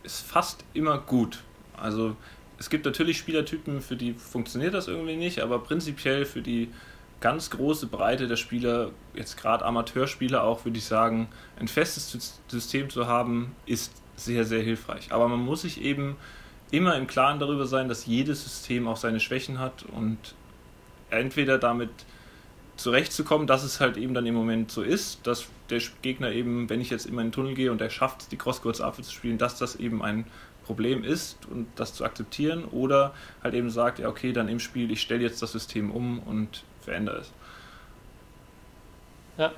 [0.02, 1.44] ist fast immer gut.
[1.76, 2.16] Also
[2.58, 6.68] es gibt natürlich Spielertypen, für die funktioniert das irgendwie nicht, aber prinzipiell für die
[7.20, 12.38] ganz große Breite der Spieler, jetzt gerade Amateurspieler auch, würde ich sagen, ein festes Sys-
[12.48, 15.12] System zu haben, ist sehr, sehr hilfreich.
[15.12, 16.16] Aber man muss sich eben
[16.70, 20.18] immer im Klaren darüber sein, dass jedes System auch seine Schwächen hat und
[21.10, 21.90] entweder damit
[22.76, 26.80] zurechtzukommen, dass es halt eben dann im Moment so ist, dass der Gegner eben, wenn
[26.80, 29.38] ich jetzt immer in den Tunnel gehe und er schafft, die Crosscourts Apfel zu spielen,
[29.38, 30.26] dass das eben ein
[30.64, 34.90] Problem ist und das zu akzeptieren oder halt eben sagt, ja okay, dann im Spiel,
[34.90, 37.32] ich stelle jetzt das System um und verändere es.
[39.36, 39.52] Ja.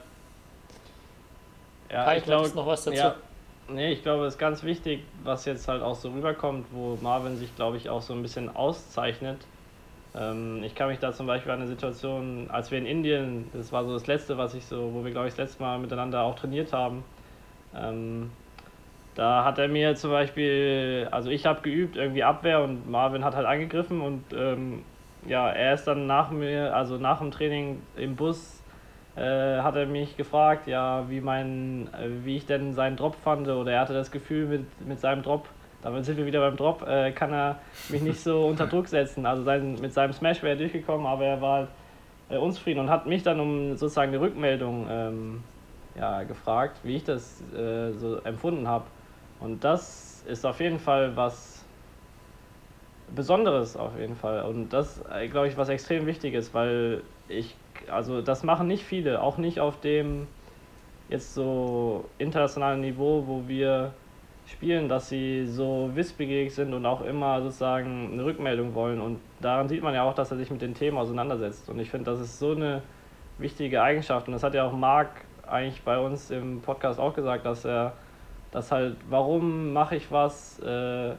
[1.91, 2.97] Ja, Kai, ich glaube, noch was dazu?
[2.97, 3.15] Ja,
[3.69, 7.37] nee, ich glaube, es ist ganz wichtig, was jetzt halt auch so rüberkommt, wo Marvin
[7.37, 9.39] sich, glaube ich, auch so ein bisschen auszeichnet.
[10.15, 13.73] Ähm, ich kann mich da zum Beispiel an eine Situation, als wir in Indien, das
[13.73, 16.23] war so das letzte, was ich so, wo wir, glaube ich, das letzte Mal miteinander
[16.23, 17.05] auch trainiert haben.
[17.75, 18.31] Ähm,
[19.15, 23.35] da hat er mir zum Beispiel, also ich habe geübt, irgendwie Abwehr und Marvin hat
[23.35, 24.85] halt angegriffen und ähm,
[25.27, 28.63] ja, er ist dann nach mir, also nach dem Training im Bus,
[29.17, 33.49] äh, hat er mich gefragt, ja, wie mein, äh, wie ich denn seinen Drop fand
[33.49, 35.49] oder er hatte das Gefühl mit, mit seinem Drop,
[35.83, 37.59] damit sind wir wieder beim Drop, äh, kann er
[37.89, 39.27] mich nicht so unter Druck setzen.
[39.27, 41.69] Also sein, mit seinem Smash wäre er durchgekommen, aber er war halt
[42.29, 45.45] äh, unzufrieden und hat mich dann um sozusagen eine Rückmeldung ähm,
[45.99, 48.85] ja, gefragt, wie ich das äh, so empfunden habe.
[49.41, 51.58] Und das ist auf jeden Fall was
[53.15, 54.43] Besonderes auf jeden Fall.
[54.43, 57.57] Und das, äh, glaube ich, was extrem wichtig ist, weil ich,
[57.91, 60.27] also das machen nicht viele, auch nicht auf dem
[61.09, 63.93] jetzt so internationalen Niveau, wo wir
[64.47, 69.01] spielen, dass sie so wissbegierig sind und auch immer sozusagen eine Rückmeldung wollen.
[69.01, 71.69] Und daran sieht man ja auch, dass er sich mit den Themen auseinandersetzt.
[71.69, 72.83] Und ich finde, das ist so eine
[73.39, 74.27] wichtige Eigenschaft.
[74.27, 75.11] Und das hat ja auch Marc
[75.47, 77.93] eigentlich bei uns im Podcast auch gesagt, dass er
[78.51, 81.15] dass halt, warum mache ich was, äh,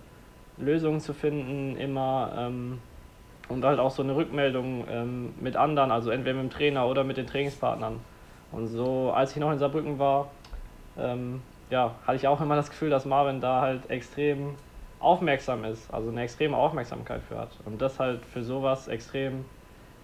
[0.59, 2.79] Lösungen zu finden immer ähm,
[3.47, 7.03] und halt auch so eine Rückmeldung ähm, mit anderen, also entweder mit dem Trainer oder
[7.03, 7.99] mit den Trainingspartnern.
[8.51, 10.29] Und so, als ich noch in Saarbrücken war,
[10.97, 14.55] ähm, ja, hatte ich auch immer das Gefühl, dass Marvin da halt extrem
[14.99, 17.51] aufmerksam ist, also eine extreme Aufmerksamkeit für hat.
[17.65, 19.45] Und das halt für sowas extrem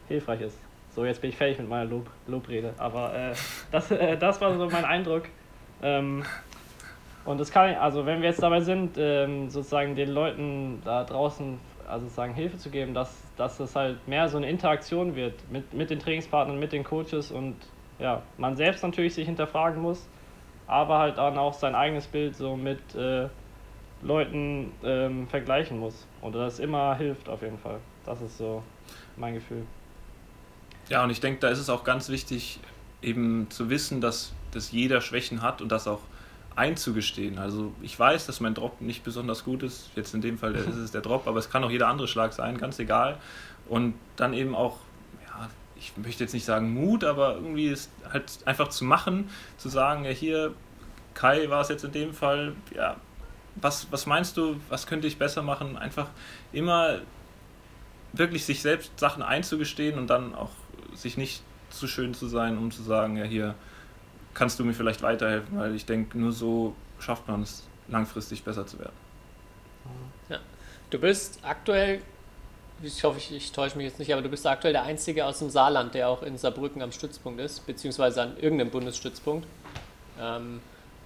[0.08, 0.58] hilfreich ist.
[0.90, 3.34] So, jetzt bin ich fertig mit meiner Lob Lobrede, aber äh,
[3.72, 5.24] das, äh, das war so mein Eindruck.
[5.82, 6.24] Ähm,
[7.26, 11.60] und es kann, also wenn wir jetzt dabei sind, ähm, sozusagen den Leuten da draußen
[11.88, 15.74] also sozusagen Hilfe zu geben, dass, dass es halt mehr so eine Interaktion wird mit,
[15.74, 17.56] mit den Trainingspartnern, mit den Coaches und
[18.00, 20.08] ja, man selbst natürlich sich hinterfragen muss,
[20.68, 23.28] aber halt dann auch sein eigenes Bild so mit äh,
[24.02, 26.06] Leuten ähm, vergleichen muss.
[26.22, 27.80] Und das immer hilft auf jeden Fall.
[28.06, 28.64] Das ist so
[29.16, 29.66] mein Gefühl.
[30.90, 32.60] Ja, und ich denke, da ist es auch ganz wichtig,
[33.02, 36.02] eben zu wissen, dass, dass jeder Schwächen hat und dass auch
[36.56, 37.38] einzugestehen.
[37.38, 39.90] Also ich weiß, dass mein Drop nicht besonders gut ist.
[39.96, 42.34] Jetzt in dem Fall ist es der Drop, aber es kann auch jeder andere Schlag
[42.34, 43.18] sein, ganz egal.
[43.68, 44.78] Und dann eben auch,
[45.26, 49.70] ja, ich möchte jetzt nicht sagen Mut, aber irgendwie ist halt einfach zu machen, zu
[49.70, 50.54] sagen, ja hier,
[51.14, 52.98] Kai war es jetzt in dem Fall, ja,
[53.56, 55.78] was, was meinst du, was könnte ich besser machen?
[55.78, 56.08] Einfach
[56.52, 57.00] immer
[58.14, 60.52] wirklich sich selbst Sachen einzugestehen und dann auch
[60.94, 63.56] sich nicht zu schön zu sein, um zu sagen, ja hier,
[64.36, 68.68] kannst du mir vielleicht weiterhelfen, weil ich denke, nur so schafft man es langfristig besser
[68.68, 68.94] zu werden.
[70.30, 70.40] Ja.
[70.92, 72.02] Du bist aktuell,
[72.84, 75.40] ich hoffe, ich, ich täusche mich jetzt nicht, aber du bist aktuell der Einzige aus
[75.40, 79.48] dem Saarland, der auch in Saarbrücken am Stützpunkt ist, beziehungsweise an irgendeinem Bundesstützpunkt.
[80.20, 80.60] Ähm,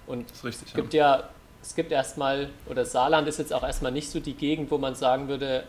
[0.06, 1.28] und richtig, es gibt ja, ja
[1.62, 4.94] es gibt erstmal, oder Saarland ist jetzt auch erstmal nicht so die Gegend, wo man
[4.94, 5.64] sagen würde,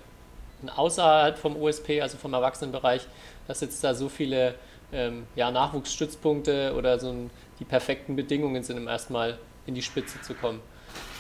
[0.76, 3.06] außerhalb vom USP, also vom Erwachsenenbereich,
[3.48, 4.56] dass jetzt da so viele
[4.94, 7.30] ähm, ja, Nachwuchsstützpunkte oder so ein
[7.62, 9.38] die perfekten Bedingungen sind, um erstmal
[9.68, 10.60] in die Spitze zu kommen.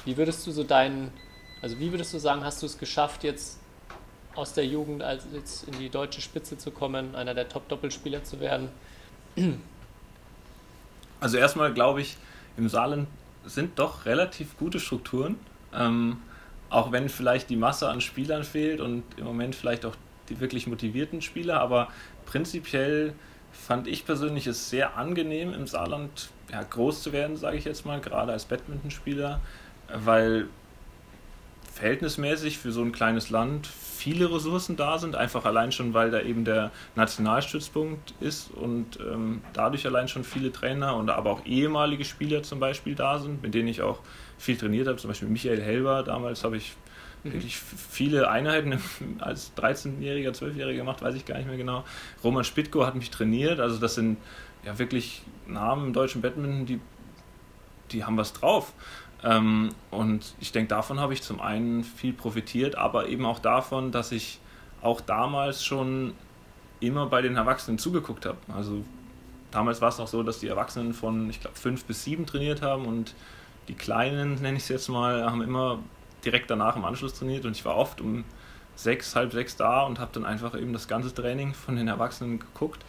[0.03, 1.13] Wie würdest du so deinen,
[1.61, 3.59] also wie würdest du sagen, hast du es geschafft, jetzt
[4.33, 8.39] aus der Jugend als jetzt in die deutsche Spitze zu kommen, einer der Top-Doppelspieler zu
[8.39, 8.69] werden?
[11.19, 12.17] Also erstmal glaube ich,
[12.57, 13.07] im Saarland
[13.45, 15.37] sind doch relativ gute Strukturen.
[15.73, 16.17] Ähm,
[16.71, 19.95] auch wenn vielleicht die Masse an Spielern fehlt und im Moment vielleicht auch
[20.29, 21.89] die wirklich motivierten Spieler, aber
[22.25, 23.13] prinzipiell
[23.51, 27.85] fand ich persönlich es sehr angenehm, im Saarland ja, groß zu werden, sage ich jetzt
[27.85, 29.39] mal, gerade als Badmintonspieler,
[29.93, 30.47] weil
[31.73, 36.21] verhältnismäßig für so ein kleines Land viele Ressourcen da sind, einfach allein schon, weil da
[36.21, 42.03] eben der Nationalstützpunkt ist und ähm, dadurch allein schon viele Trainer und aber auch ehemalige
[42.03, 43.99] Spieler zum Beispiel da sind, mit denen ich auch
[44.37, 46.73] viel trainiert habe, zum Beispiel Michael Helber, damals habe ich
[47.23, 47.33] Mhm.
[47.33, 48.79] wirklich viele Einheiten
[49.19, 51.83] als 13-Jähriger, 12-Jähriger gemacht, weiß ich gar nicht mehr genau.
[52.23, 54.17] Roman Spitko hat mich trainiert, also das sind
[54.63, 56.79] ja wirklich Namen im deutschen Badminton, die,
[57.91, 58.73] die haben was drauf.
[59.23, 63.91] Ähm, und ich denke, davon habe ich zum einen viel profitiert, aber eben auch davon,
[63.91, 64.39] dass ich
[64.81, 66.13] auch damals schon
[66.79, 68.37] immer bei den Erwachsenen zugeguckt habe.
[68.55, 68.83] Also
[69.51, 72.63] damals war es noch so, dass die Erwachsenen von, ich glaube, fünf bis sieben trainiert
[72.63, 73.13] haben und
[73.67, 75.79] die Kleinen, nenne ich es jetzt mal, haben immer
[76.25, 78.23] direkt danach im Anschluss trainiert und ich war oft um
[78.75, 82.39] sechs, halb sechs da und habe dann einfach eben das ganze Training von den Erwachsenen
[82.39, 82.83] geguckt.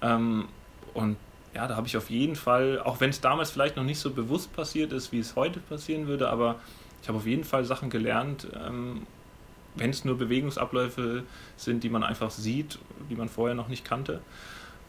[0.00, 0.48] Ähm,
[0.94, 1.16] und
[1.54, 4.10] ja, da habe ich auf jeden Fall, auch wenn es damals vielleicht noch nicht so
[4.10, 6.56] bewusst passiert ist, wie es heute passieren würde, aber
[7.02, 9.06] ich habe auf jeden Fall Sachen gelernt, ähm,
[9.76, 11.24] wenn es nur Bewegungsabläufe
[11.56, 12.78] sind, die man einfach sieht,
[13.10, 14.20] die man vorher noch nicht kannte.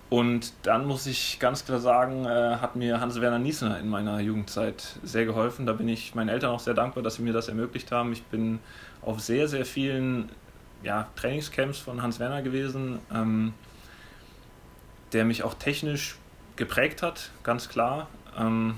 [0.10, 5.00] Und dann muss ich ganz klar sagen, äh, hat mir Hans-Werner Niesner in meiner Jugendzeit
[5.04, 5.66] sehr geholfen.
[5.66, 8.14] Da bin ich meinen Eltern auch sehr dankbar, dass sie mir das ermöglicht haben.
[8.14, 8.60] Ich bin
[9.02, 10.30] auf sehr, sehr vielen
[10.84, 13.54] ja, Trainingscamps von Hans-Werner gewesen, ähm,
[15.12, 16.18] der mich auch technisch
[16.56, 18.08] geprägt hat, ganz klar.
[18.38, 18.76] Ähm,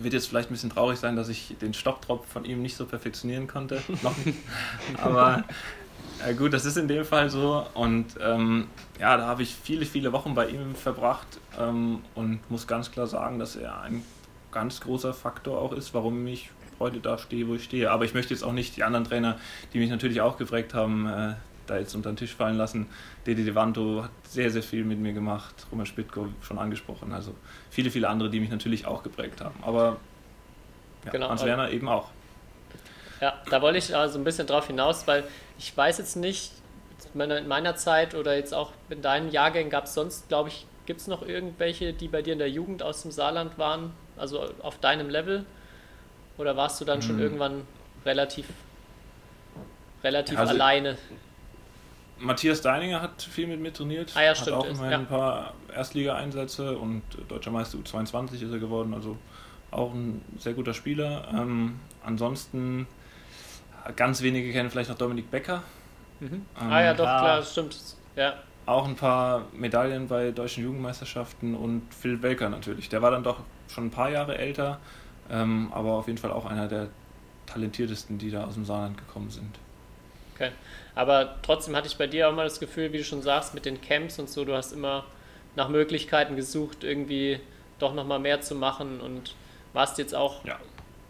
[0.00, 2.86] wird jetzt vielleicht ein bisschen traurig sein, dass ich den Stockdrop von ihm nicht so
[2.86, 3.80] perfektionieren konnte.
[4.02, 4.38] Noch nicht.
[5.02, 5.44] Aber
[6.26, 7.66] äh, gut, das ist in dem Fall so.
[7.74, 8.68] Und ähm,
[9.00, 11.26] ja, da habe ich viele, viele Wochen bei ihm verbracht
[11.58, 14.02] ähm, und muss ganz klar sagen, dass er ein
[14.52, 17.90] ganz großer Faktor auch ist, warum ich heute da stehe, wo ich stehe.
[17.90, 19.38] Aber ich möchte jetzt auch nicht die anderen Trainer,
[19.72, 21.34] die mich natürlich auch geprägt haben, äh,
[21.66, 22.86] da jetzt unter den Tisch fallen lassen.
[23.26, 25.66] Dede Devanto hat sehr, sehr viel mit mir gemacht.
[25.70, 27.12] Roman Spitko schon angesprochen.
[27.12, 27.34] Also
[27.70, 29.54] viele, viele andere, die mich natürlich auch geprägt haben.
[29.62, 29.96] Aber
[31.04, 32.10] ja, genau, Hans Werner eben auch.
[33.20, 35.24] Ja, da wollte ich also ein bisschen drauf hinaus, weil
[35.58, 36.52] ich weiß jetzt nicht,
[37.14, 41.00] in meiner Zeit oder jetzt auch in deinen Jahrgängen gab es sonst, glaube ich, gibt
[41.00, 44.78] es noch irgendwelche, die bei dir in der Jugend aus dem Saarland waren, also auf
[44.78, 45.46] deinem Level?
[46.36, 47.22] Oder warst du dann schon hm.
[47.22, 47.62] irgendwann
[48.04, 48.46] relativ,
[50.02, 50.98] relativ also, alleine?
[52.18, 54.12] Matthias Deininger hat viel mit mir trainiert.
[54.14, 54.56] Ah, ja, hat stimmt.
[54.56, 54.98] auch immerhin ja.
[54.98, 59.16] ein paar Erstliga-Einsätze und Deutscher Meister U22 ist er geworden, also
[59.70, 61.28] auch ein sehr guter Spieler.
[61.32, 62.86] Ähm, ansonsten
[63.96, 65.62] Ganz wenige kennen vielleicht noch Dominik Becker.
[66.20, 66.26] Mhm.
[66.26, 67.76] Ähm, ah ja, doch, klar, klar stimmt.
[68.16, 68.34] Ja.
[68.66, 72.88] Auch ein paar Medaillen bei deutschen Jugendmeisterschaften und Phil Welker natürlich.
[72.88, 74.78] Der war dann doch schon ein paar Jahre älter,
[75.30, 76.88] ähm, aber auf jeden Fall auch einer der
[77.46, 79.58] talentiertesten, die da aus dem Saarland gekommen sind.
[80.34, 80.50] Okay.
[80.94, 83.66] Aber trotzdem hatte ich bei dir auch mal das Gefühl, wie du schon sagst, mit
[83.66, 85.04] den Camps und so, du hast immer
[85.56, 87.40] nach Möglichkeiten gesucht, irgendwie
[87.78, 89.34] doch nochmal mehr zu machen und
[89.72, 90.58] warst jetzt auch ja.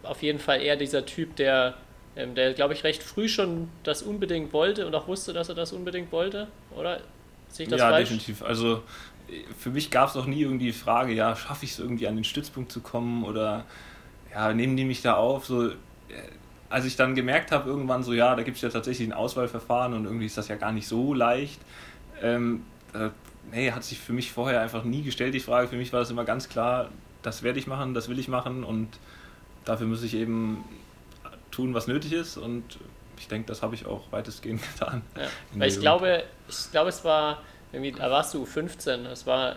[0.02, 1.74] auf jeden Fall eher dieser Typ, der
[2.16, 5.54] ähm, der, glaube ich, recht früh schon das unbedingt wollte und auch wusste, dass er
[5.54, 7.00] das unbedingt wollte, oder?
[7.48, 8.08] Sehe ich das ja, falsch?
[8.08, 8.42] definitiv.
[8.42, 8.82] Also
[9.58, 12.14] für mich gab es auch nie irgendwie die Frage, ja, schaffe ich es irgendwie an
[12.14, 13.64] den Stützpunkt zu kommen oder
[14.32, 15.46] ja, nehmen die mich da auf?
[15.46, 15.72] So, äh,
[16.68, 19.94] als ich dann gemerkt habe, irgendwann so, ja, da gibt es ja tatsächlich ein Auswahlverfahren
[19.94, 21.60] und irgendwie ist das ja gar nicht so leicht.
[22.22, 23.10] Ähm, äh,
[23.52, 25.68] nee, hat sich für mich vorher einfach nie gestellt, die Frage.
[25.68, 26.90] Für mich war das immer ganz klar,
[27.22, 28.88] das werde ich machen, das will ich machen und
[29.64, 30.64] dafür muss ich eben
[31.54, 32.64] tun, was nötig ist und
[33.18, 35.02] ich denke, das habe ich auch weitestgehend getan.
[35.16, 35.28] Ja.
[35.52, 37.42] Weil ich glaube, ich glaube, es war
[37.72, 39.56] irgendwie, da warst du 15, es war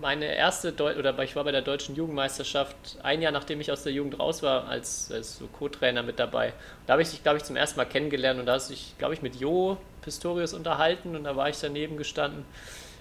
[0.00, 3.82] meine erste Deu oder ich war bei der deutschen Jugendmeisterschaft ein Jahr nachdem ich aus
[3.82, 6.54] der Jugend raus war als, als so Co-Trainer mit dabei.
[6.86, 8.94] Da habe ich dich glaube ich zum ersten Mal kennengelernt und da hast du dich
[8.98, 12.44] glaube ich mit Jo Pistorius unterhalten und da war ich daneben gestanden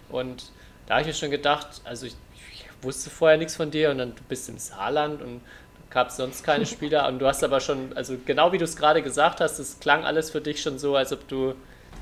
[0.09, 0.51] und
[0.87, 2.15] da habe ich mir schon gedacht, also ich,
[2.53, 5.41] ich wusste vorher nichts von dir und dann du bist im Saarland und
[5.89, 7.07] gab es sonst keine Spieler.
[7.07, 10.05] Und du hast aber schon, also genau wie du es gerade gesagt hast, es klang
[10.05, 11.55] alles für dich schon so, als ob du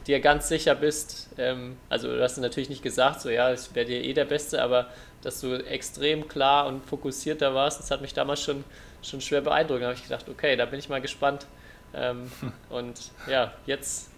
[0.08, 1.30] dir ganz sicher bist.
[1.38, 4.62] Ähm, also du hast natürlich nicht gesagt, so ja, ich wäre dir eh der Beste,
[4.62, 4.88] aber
[5.22, 8.64] dass du extrem klar und fokussiert da warst, das hat mich damals schon,
[9.02, 9.82] schon schwer beeindruckt.
[9.82, 11.46] Da habe ich gedacht, okay, da bin ich mal gespannt.
[11.94, 12.32] Ähm,
[12.70, 14.10] und ja, jetzt,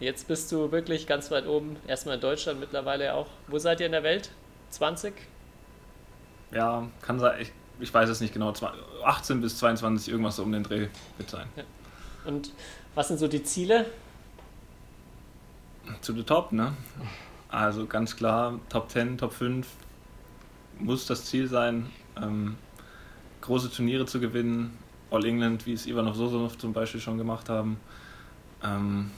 [0.00, 1.76] jetzt bist du wirklich ganz weit oben.
[1.86, 3.28] Erstmal in Deutschland, mittlerweile auch.
[3.48, 4.30] Wo seid ihr in der Welt?
[4.70, 5.12] 20?
[6.52, 7.40] Ja, kann sein.
[7.40, 8.52] Ich ich weiß es nicht genau,
[9.04, 11.46] 18 bis 22, irgendwas so um den Dreh wird sein.
[11.56, 11.64] Ja.
[12.24, 12.52] Und
[12.94, 13.86] was sind so die Ziele?
[16.00, 16.74] Zu the Top, ne?
[17.48, 19.66] Also ganz klar, Top 10, Top 5
[20.78, 22.56] muss das Ziel sein, ähm,
[23.40, 24.76] große Turniere zu gewinnen.
[25.10, 27.78] All England, wie es Ivanov Sosonov zum Beispiel schon gemacht haben.
[28.64, 29.10] Ähm,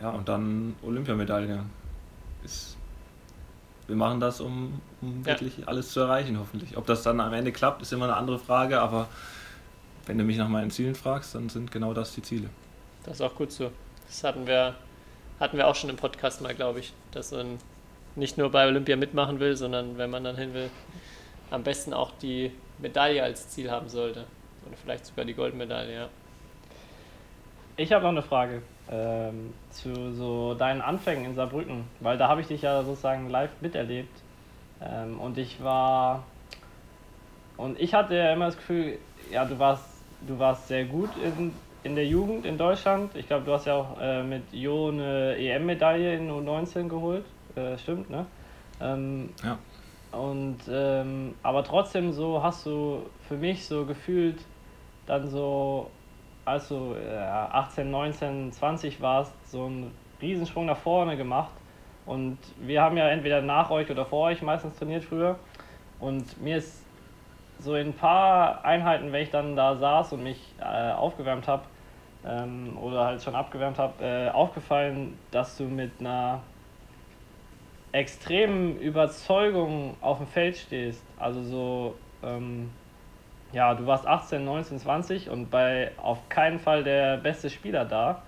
[0.00, 1.64] ja, und dann Olympiamedaille.
[2.42, 2.76] Ist
[3.86, 5.26] wir machen das, um, um ja.
[5.26, 6.76] wirklich alles zu erreichen, hoffentlich.
[6.76, 9.08] Ob das dann am Ende klappt, ist immer eine andere Frage, aber
[10.06, 12.48] wenn du mich nach meinen Zielen fragst, dann sind genau das die Ziele.
[13.04, 13.70] Das ist auch gut so.
[14.06, 14.74] Das hatten wir,
[15.40, 17.58] hatten wir auch schon im Podcast mal, glaube ich, dass man
[18.16, 20.70] nicht nur bei Olympia mitmachen will, sondern wenn man dann hin will,
[21.50, 24.26] am besten auch die Medaille als Ziel haben sollte.
[24.66, 26.08] Oder vielleicht sogar die Goldmedaille, ja.
[27.76, 32.40] Ich habe noch eine Frage ähm, zu so deinen Anfängen in Saarbrücken, weil da habe
[32.40, 34.22] ich dich ja sozusagen live miterlebt.
[34.82, 36.24] Ähm, und ich war
[37.56, 38.98] und ich hatte ja immer das Gefühl,
[39.30, 41.52] ja, du warst, du warst sehr gut in,
[41.84, 43.14] in der Jugend in Deutschland.
[43.14, 47.24] Ich glaube, du hast ja auch äh, mit Jo eine EM-Medaille in U19 geholt.
[47.54, 48.26] Äh, stimmt, ne?
[48.80, 49.58] Ähm, ja.
[50.10, 54.38] Und ähm, aber trotzdem so hast du für mich so gefühlt
[55.06, 55.90] dann so
[56.44, 61.52] als du 18, 19, 20 warst, so einen Riesensprung nach vorne gemacht.
[62.06, 65.38] Und wir haben ja entweder nach euch oder vor euch meistens trainiert früher.
[66.00, 66.84] Und mir ist
[67.58, 71.62] so in ein paar Einheiten, wenn ich dann da saß und mich äh, aufgewärmt habe
[72.26, 76.40] ähm, oder halt schon abgewärmt habe, äh, aufgefallen, dass du mit einer
[77.92, 81.04] extremen Überzeugung auf dem Feld stehst.
[81.18, 82.70] Also so, ähm,
[83.54, 88.22] ja, du warst 18, 19, 20 und bei auf keinen Fall der beste Spieler da.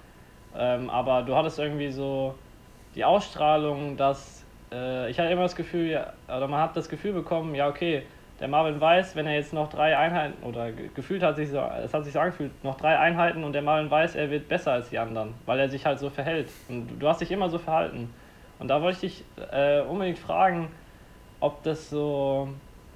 [0.57, 2.35] Ähm, aber du hattest irgendwie so
[2.95, 7.13] die Ausstrahlung, dass äh, ich hatte immer das Gefühl, ja, oder man hat das Gefühl
[7.13, 8.05] bekommen, ja, okay,
[8.41, 11.93] der Marvin weiß, wenn er jetzt noch drei Einheiten, oder gefühlt hat sich so, es
[11.93, 14.91] hat sich so angefühlt, noch drei Einheiten und der Marvin weiß, er wird besser als
[14.91, 16.49] die anderen, weil er sich halt so verhält.
[16.69, 18.13] Und du hast dich immer so verhalten.
[18.59, 20.69] Und da wollte ich dich äh, unbedingt fragen,
[21.41, 22.49] ob das so,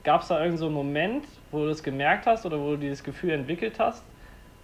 [0.05, 2.79] gab es da irgendeinen so einen Moment, wo du das gemerkt hast oder wo du
[2.79, 4.03] dieses Gefühl entwickelt hast,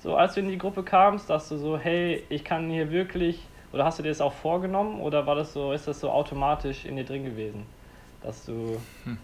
[0.02, 3.40] so als du in die Gruppe kamst, dass du so, hey, ich kann hier wirklich,
[3.72, 6.84] oder hast du dir das auch vorgenommen oder war das so, ist das so automatisch
[6.84, 7.66] in dir drin gewesen,
[8.22, 9.18] dass du, hm.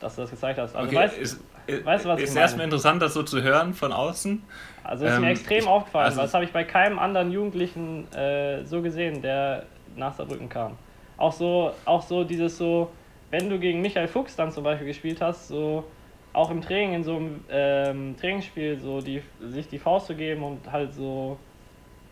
[0.00, 0.74] dass du das gezeigt hast?
[0.74, 1.40] Also okay, weißt, ist,
[1.84, 4.42] weißt du, was ist erstmal interessant, das so zu hören von außen.
[4.84, 7.30] Also ist ähm, mir extrem ich, aufgefallen, also weil das habe ich bei keinem anderen
[7.30, 9.64] Jugendlichen äh, so gesehen, der
[9.96, 10.78] nach Saarbrücken kam.
[11.18, 12.90] Auch so, auch so dieses so,
[13.36, 15.84] wenn du gegen Michael Fuchs dann zum Beispiel gespielt hast, so
[16.32, 20.42] auch im Training, in so einem ähm, Trainingsspiel, so die, sich die Faust zu geben
[20.42, 21.38] und halt so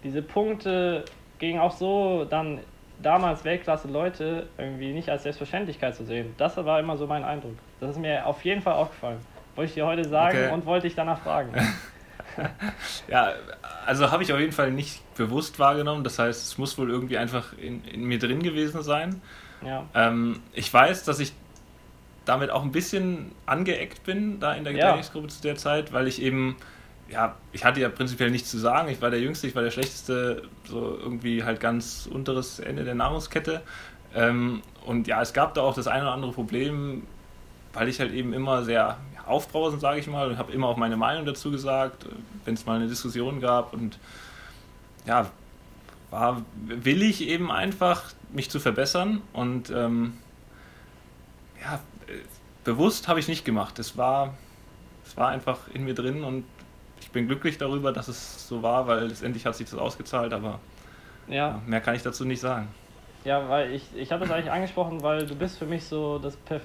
[0.03, 1.05] diese Punkte
[1.39, 2.61] gegen auch so dann
[3.03, 6.35] damals Weltklasse Leute irgendwie nicht als Selbstverständlichkeit zu sehen.
[6.37, 7.57] Das war immer so mein Eindruck.
[7.81, 9.18] Das ist mir auf jeden Fall aufgefallen.
[9.57, 10.53] Wollte ich dir heute sagen okay.
[10.53, 11.55] und wollte ich danach fragen.
[13.09, 13.33] ja,
[13.87, 16.05] also habe ich auf jeden Fall nicht bewusst wahrgenommen.
[16.05, 19.22] Das heißt, es muss wohl irgendwie einfach in, in mir drin gewesen sein.
[19.64, 19.86] Ja.
[19.94, 21.32] Ähm, ich weiß, dass ich
[22.24, 24.88] damit auch ein bisschen angeeckt bin, da in der ja.
[24.88, 26.56] Trainingsgruppe zu der Zeit, weil ich eben,
[27.08, 28.88] ja, ich hatte ja prinzipiell nichts zu sagen.
[28.88, 32.94] Ich war der Jüngste, ich war der Schlechteste, so irgendwie halt ganz unteres Ende der
[32.94, 33.62] Nahrungskette.
[34.14, 37.02] Ähm, und ja, es gab da auch das eine oder andere Problem,
[37.72, 40.96] weil ich halt eben immer sehr aufbrausend, sage ich mal, und habe immer auch meine
[40.96, 42.06] Meinung dazu gesagt,
[42.44, 43.72] wenn es mal eine Diskussion gab.
[43.72, 43.98] Und
[45.06, 45.30] ja,
[46.10, 49.22] war willig eben einfach, mich zu verbessern.
[49.32, 50.18] Und ähm,
[51.62, 51.80] ja,
[52.64, 53.78] bewusst habe ich nicht gemacht.
[53.78, 54.35] Es war,
[55.07, 56.45] es war einfach in mir drin und
[57.01, 60.59] ich bin glücklich darüber, dass es so war, weil letztendlich hat sich das ausgezahlt, aber
[61.28, 61.61] ja.
[61.66, 62.68] mehr kann ich dazu nicht sagen.
[63.24, 66.37] Ja, weil ich, ich habe das eigentlich angesprochen, weil du bist für mich so das
[66.37, 66.62] Perf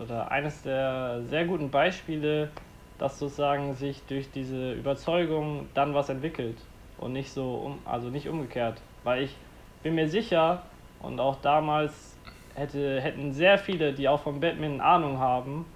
[0.00, 2.50] oder eines der sehr guten Beispiele,
[2.98, 6.56] dass sozusagen sich durch diese Überzeugung dann was entwickelt
[6.98, 8.80] und nicht so um, also nicht umgekehrt.
[9.02, 9.34] Weil ich
[9.82, 10.62] bin mir sicher
[11.00, 12.16] und auch damals
[12.54, 15.66] hätte, hätten sehr viele, die auch vom Badminton Ahnung haben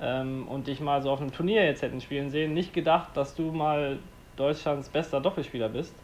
[0.00, 3.34] ähm, und dich mal so auf einem Turnier jetzt hätten spielen sehen, nicht gedacht, dass
[3.34, 3.98] du mal
[4.36, 5.94] Deutschlands bester Doppelspieler bist.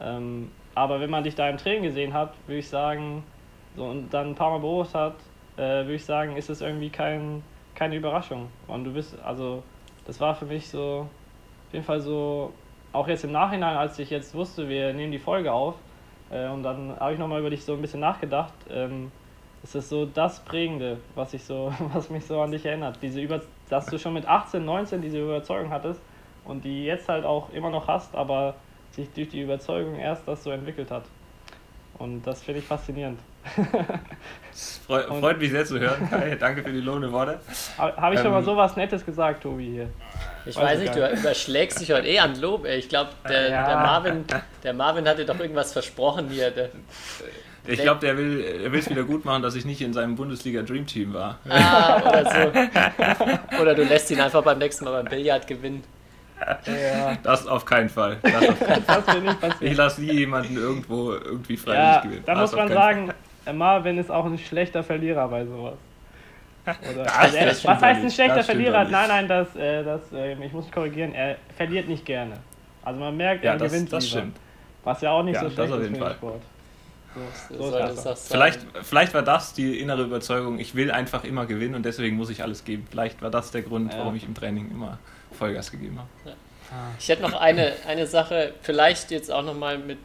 [0.00, 3.22] Ähm, aber wenn man dich da im Training gesehen hat, würde ich sagen,
[3.76, 5.16] so und dann ein paar Mal beobachtet hat,
[5.56, 7.42] äh, würde ich sagen, ist es irgendwie kein,
[7.74, 8.48] keine Überraschung.
[8.66, 9.62] Und du bist, also,
[10.06, 11.08] das war für mich so,
[11.68, 12.52] auf jeden Fall so,
[12.92, 15.74] auch jetzt im Nachhinein, als ich jetzt wusste, wir nehmen die Folge auf,
[16.30, 18.54] äh, und dann habe ich nochmal über dich so ein bisschen nachgedacht.
[18.70, 19.10] Ähm,
[19.62, 22.98] ist das so das Prägende, was, ich so, was mich so an dich erinnert.
[23.02, 26.00] Diese Über dass du schon mit 18, 19 diese Überzeugung hattest
[26.44, 28.54] und die jetzt halt auch immer noch hast, aber
[28.92, 31.04] sich durch die Überzeugung erst das so entwickelt hat.
[31.98, 33.18] Und das finde ich faszinierend.
[34.86, 36.36] Freut, freut mich sehr zu hören, Kai.
[36.38, 37.40] Danke für die lobenden Worte.
[37.78, 39.88] Habe ich ähm, schon mal ähm, sowas Nettes gesagt, Tobi, hier?
[40.46, 42.64] Ich weiß, weiß nicht, du überschlägst dich heute eh an Lob.
[42.64, 42.78] Ey.
[42.78, 43.66] Ich glaube, der, ja.
[43.66, 44.24] der, Marvin,
[44.62, 46.50] der Marvin hatte doch irgendwas versprochen hier.
[46.50, 46.70] Der,
[47.66, 50.86] ich glaube, der will es wieder gut machen, dass ich nicht in seinem Bundesliga Dream
[50.86, 51.38] Team war.
[51.48, 53.60] Ah, oder so.
[53.60, 55.82] Oder du lässt ihn einfach beim nächsten Mal beim Billard gewinnen.
[56.66, 57.16] Ja.
[57.22, 58.18] Das auf keinen Fall.
[58.22, 59.50] Das auf keinen Fall.
[59.60, 62.22] ich lasse nie jemanden irgendwo irgendwie freiwillig ja, gewinnen.
[62.26, 63.12] Da muss man sagen,
[63.44, 63.54] Fall.
[63.54, 65.74] Marvin ist auch ein schlechter Verlierer bei sowas.
[66.66, 68.84] Oder, das, also er, was heißt ein schlechter Verlierer?
[68.84, 72.38] Nein, nein, das, äh, das, äh, ich muss mich korrigieren, er verliert nicht gerne.
[72.82, 74.18] Also man merkt, ja, er das, gewinnt das lieber.
[74.20, 74.36] Stimmt.
[74.84, 76.42] Was ja auch nicht ja, so schlecht ist für den Sport.
[77.48, 81.84] So, so vielleicht, vielleicht war das die innere Überzeugung, ich will einfach immer gewinnen und
[81.84, 82.86] deswegen muss ich alles geben.
[82.90, 84.00] Vielleicht war das der Grund, ja.
[84.00, 84.98] warum ich im Training immer
[85.32, 86.08] Vollgas gegeben habe.
[86.26, 86.32] Ja.
[86.98, 89.98] Ich hätte noch eine, eine Sache, vielleicht jetzt auch nochmal mit,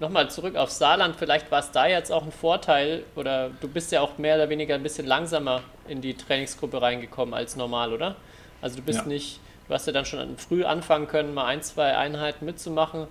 [0.00, 3.92] nochmal zurück auf Saarland, vielleicht war es da jetzt auch ein Vorteil oder du bist
[3.92, 8.16] ja auch mehr oder weniger ein bisschen langsamer in die Trainingsgruppe reingekommen als normal, oder?
[8.60, 9.06] Also du bist ja.
[9.06, 13.06] nicht, du hast ja dann schon früh anfangen können, mal ein, zwei Einheiten mitzumachen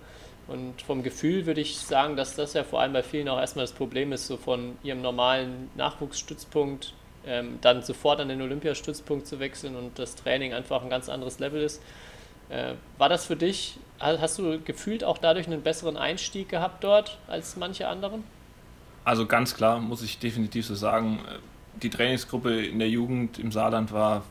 [0.47, 3.63] und vom Gefühl würde ich sagen, dass das ja vor allem bei vielen auch erstmal
[3.65, 6.93] das Problem ist, so von ihrem normalen Nachwuchsstützpunkt
[7.25, 11.39] ähm, dann sofort an den Olympiastützpunkt zu wechseln und das Training einfach ein ganz anderes
[11.39, 11.81] Level ist.
[12.49, 17.17] Äh, war das für dich, hast du gefühlt auch dadurch einen besseren Einstieg gehabt dort
[17.27, 18.23] als manche anderen?
[19.05, 21.19] also ganz klar, muss ich definitiv so sagen,
[21.81, 24.23] die Trainingsgruppe in der Jugend im Saarland war,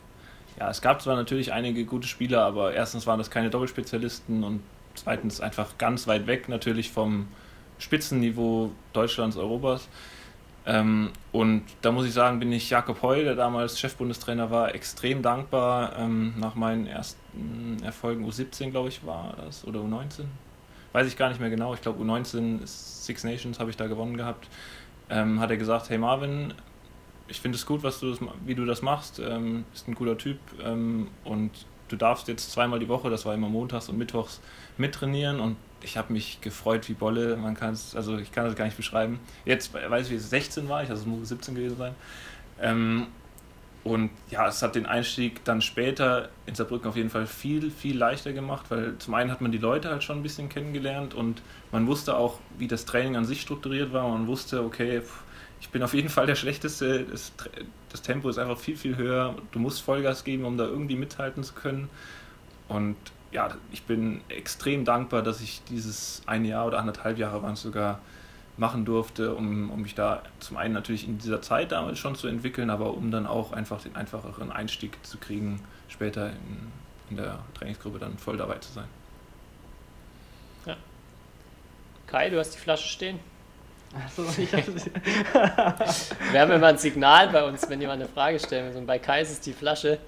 [0.59, 4.61] ja, es gab zwar natürlich einige gute Spieler, aber erstens waren das keine Doppelspezialisten und
[4.93, 7.27] zweitens einfach ganz weit weg natürlich vom
[7.79, 9.87] Spitzenniveau Deutschlands, Europas.
[10.67, 15.21] Ähm, und da muss ich sagen, bin ich Jakob Heu, der damals Chefbundestrainer war, extrem
[15.21, 15.95] dankbar.
[15.97, 20.23] Ähm, nach meinen ersten Erfolgen U17, glaube ich, war das, oder U19.
[20.93, 21.73] Weiß ich gar nicht mehr genau.
[21.73, 24.47] Ich glaube, U19 Six Nations habe ich da gewonnen gehabt.
[25.09, 26.53] Ähm, hat er gesagt: Hey Marvin,
[27.27, 29.19] ich finde es gut, was du das, wie du das machst.
[29.19, 31.51] Ähm, bist ein cooler Typ ähm, und
[31.87, 34.41] du darfst jetzt zweimal die Woche, das war immer montags und mittwochs,
[34.77, 37.37] mittrainieren und ich habe mich gefreut wie Bolle.
[37.37, 39.19] Man kann es, also ich kann das gar nicht beschreiben.
[39.45, 41.95] Jetzt weiß ich, wie es 16 war, ich, also es muss 17 gewesen sein.
[42.59, 43.07] Ähm,
[43.83, 47.95] und ja, es hat den Einstieg dann später in Saarbrücken auf jeden Fall viel, viel
[47.95, 51.43] leichter gemacht, weil zum einen hat man die Leute halt schon ein bisschen kennengelernt und
[51.71, 54.09] man wusste auch, wie das Training an sich strukturiert war.
[54.09, 55.03] Man wusste, okay,
[55.61, 57.05] ich bin auf jeden Fall der Schlechteste.
[57.05, 57.31] Das,
[57.89, 59.35] das Tempo ist einfach viel, viel höher.
[59.51, 61.89] Du musst Vollgas geben, um da irgendwie mithalten zu können.
[62.67, 62.95] Und
[63.31, 67.61] ja, ich bin extrem dankbar, dass ich dieses ein Jahr oder anderthalb Jahre waren es
[67.61, 67.99] sogar
[68.57, 72.27] machen durfte, um, um mich da zum einen natürlich in dieser Zeit damals schon zu
[72.27, 76.71] entwickeln, aber um dann auch einfach den einfacheren Einstieg zu kriegen, später in,
[77.09, 78.87] in der Trainingsgruppe dann voll dabei zu sein.
[80.65, 80.77] Ja.
[82.07, 83.19] Kai, du hast die Flasche stehen.
[84.03, 84.63] Achso, ich habe
[86.31, 88.77] Wir haben immer ein Signal bei uns, wenn jemand eine Frage stellen will.
[88.79, 89.99] Und bei Kai ist die Flasche.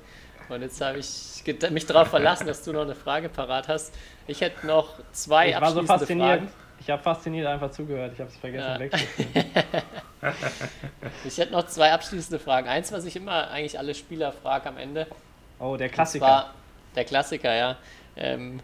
[0.49, 3.93] Und jetzt habe ich mich darauf verlassen, dass du noch eine Frage parat hast.
[4.27, 6.39] Ich hätte noch zwei ich war so abschließende fasziniert.
[6.39, 6.51] Fragen.
[6.79, 8.11] Ich habe fasziniert einfach zugehört.
[8.13, 8.79] Ich habe es vergessen Ja.
[8.79, 9.45] wegzuführen.
[11.25, 12.67] Ich hätte noch zwei abschließende Fragen.
[12.67, 15.05] Eins, was ich immer eigentlich alle Spieler frage am Ende.
[15.59, 16.49] Oh, der Klassiker.
[16.95, 17.77] der Klassiker, ja.
[18.15, 18.59] Ähm,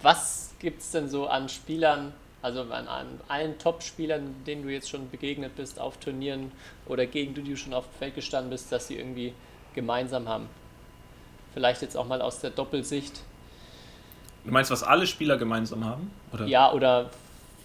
[0.00, 2.12] was gibt es denn so an Spielern,
[2.42, 6.52] also an, an allen Top-Spielern, denen du jetzt schon begegnet bist auf Turnieren
[6.86, 9.32] oder gegen die du schon auf dem Feld gestanden bist, dass sie irgendwie
[9.74, 10.48] gemeinsam haben?
[11.54, 13.22] Vielleicht jetzt auch mal aus der Doppelsicht.
[14.44, 16.10] Du meinst, was alle Spieler gemeinsam haben?
[16.32, 16.46] Oder?
[16.46, 17.10] Ja, oder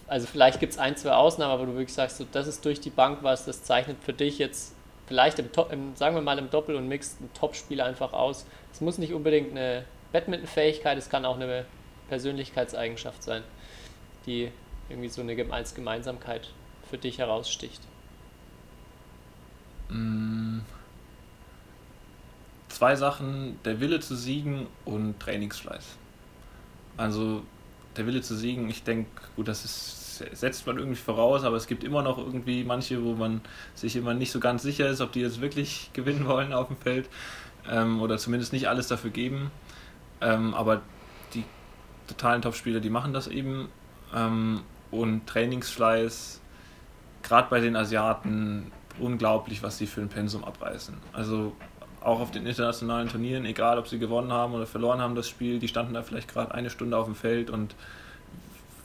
[0.07, 2.79] also vielleicht gibt es ein, zwei Ausnahmen, aber du wirklich sagst, so, das ist durch
[2.79, 4.73] die Bank was, das zeichnet für dich jetzt
[5.07, 8.45] vielleicht im, Top, im sagen wir mal im Doppel und Mixed einen Top-Spieler einfach aus.
[8.71, 11.65] Es muss nicht unbedingt eine Badminton-Fähigkeit, es kann auch eine
[12.09, 13.43] Persönlichkeitseigenschaft sein,
[14.25, 14.51] die
[14.89, 16.53] irgendwie so eine als Gemeinsamkeit
[16.89, 17.81] für dich heraussticht.
[19.89, 20.59] Mm,
[22.69, 25.97] Zwei Sachen, der Wille zu siegen und Trainingsfleiß.
[26.97, 27.43] Also
[27.95, 31.65] der Wille zu siegen, ich denke, gut, das ist, setzt man irgendwie voraus, aber es
[31.67, 33.41] gibt immer noch irgendwie manche, wo man
[33.73, 36.77] sich immer nicht so ganz sicher ist, ob die jetzt wirklich gewinnen wollen auf dem
[36.77, 37.09] Feld
[37.67, 39.49] ähm, oder zumindest nicht alles dafür geben.
[40.21, 40.81] Ähm, aber
[41.33, 41.45] die
[42.07, 43.69] totalen Topspieler, die machen das eben.
[44.13, 44.61] Ähm,
[44.91, 46.41] und Trainingsfleiß,
[47.23, 50.95] gerade bei den Asiaten, unglaublich, was die für ein Pensum abreißen.
[51.13, 51.53] Also
[52.01, 55.59] auch auf den internationalen Turnieren, egal ob sie gewonnen haben oder verloren haben das Spiel,
[55.59, 57.75] die standen da vielleicht gerade eine Stunde auf dem Feld und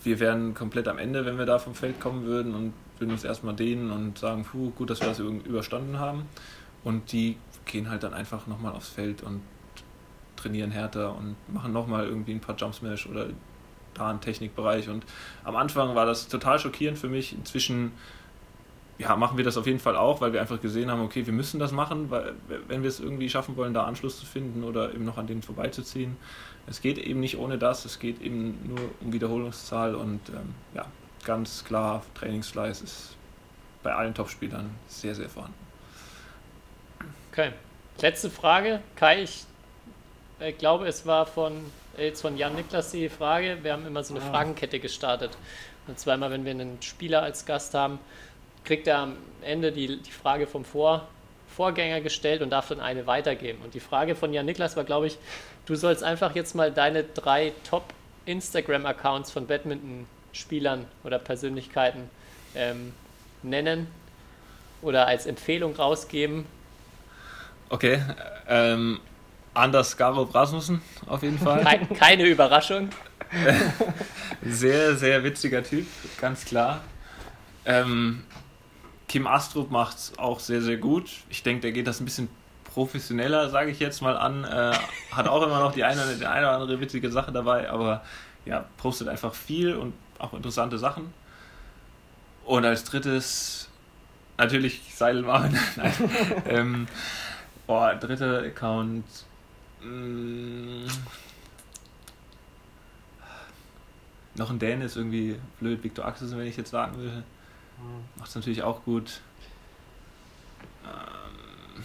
[0.03, 3.25] wir wären komplett am Ende, wenn wir da vom Feld kommen würden und würden uns
[3.25, 6.27] erstmal dehnen und sagen, puh, gut, dass wir das überstanden haben.
[6.83, 9.41] Und die gehen halt dann einfach nochmal aufs Feld und
[10.37, 13.27] trainieren härter und machen nochmal irgendwie ein paar Jump Smash oder
[13.95, 14.89] da einen Technikbereich.
[14.89, 15.05] Und
[15.45, 17.33] am Anfang war das total schockierend für mich.
[17.33, 17.93] Inzwischen
[18.99, 21.33] ja, machen wir das auf jeden Fall auch, weil wir einfach gesehen haben, okay, wir
[21.33, 22.35] müssen das machen, weil
[22.69, 25.43] wenn wir es irgendwie schaffen wollen, da Anschluss zu finden oder eben noch an denen
[25.43, 26.17] vorbeizuziehen.
[26.67, 30.87] Es geht eben nicht ohne das, es geht eben nur um Wiederholungszahl und ähm, ja,
[31.25, 33.17] ganz klar, Trainingsfleiß ist
[33.83, 35.59] bei allen Topspielern sehr, sehr vorhanden.
[37.33, 37.53] Okay.
[38.01, 38.81] Letzte Frage.
[38.97, 39.45] Kai, ich
[40.39, 41.53] äh, glaube, es war von,
[41.99, 43.59] jetzt von Jan Niklas die Frage.
[43.63, 44.31] Wir haben immer so eine Ah.
[44.31, 45.31] Fragenkette gestartet.
[45.87, 47.99] Und zweimal, wenn wir einen Spieler als Gast haben,
[48.65, 51.09] kriegt er am Ende die, die Frage vom Vor,
[51.49, 53.61] Vorgänger gestellt und darf dann eine weitergeben.
[53.63, 55.19] Und die Frage von Jan Niklas war, glaube ich,
[55.67, 62.09] du sollst einfach jetzt mal deine drei Top-Instagram-Accounts von Badminton-Spielern oder Persönlichkeiten
[62.55, 62.95] ähm,
[63.43, 63.89] nennen
[64.81, 66.47] oder als Empfehlung rausgeben.
[67.69, 68.01] Okay,
[68.49, 69.01] ähm,
[69.55, 71.63] Anders Garov Rasmussen auf jeden Fall.
[71.65, 72.89] Kei- keine Überraschung.
[74.45, 75.87] Sehr, sehr witziger Typ,
[76.21, 76.81] ganz klar.
[77.65, 78.25] Ähm,
[79.09, 81.09] Kim Astrup macht es auch sehr, sehr gut.
[81.31, 82.29] Ich denke, der geht das ein bisschen
[82.65, 84.45] professioneller, sage ich jetzt mal an.
[84.45, 84.73] Äh,
[85.13, 88.03] hat auch immer noch die eine, die eine oder andere witzige Sache dabei, aber
[88.45, 91.13] ja, postet einfach viel und auch interessante Sachen.
[92.45, 93.69] Und als drittes
[94.39, 95.57] natürlich Seidelmann.
[96.49, 96.87] Ähm,
[97.67, 99.05] boah, dritter Account.
[99.85, 100.87] Mm,
[104.35, 107.23] noch ein Däne ist irgendwie blöd, Victor Axelsen, wenn ich jetzt sagen will.
[108.17, 109.21] Macht es natürlich auch gut.
[110.85, 111.85] Ähm,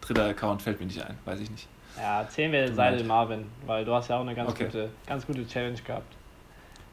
[0.00, 1.66] dritter Account fällt mir nicht ein, weiß ich nicht.
[1.96, 3.04] Ja, erzählen wir Seidel.
[3.04, 4.64] Marvin, weil du hast ja auch eine ganz, Okay.
[4.66, 6.14] gute, ganz gute Challenge gehabt.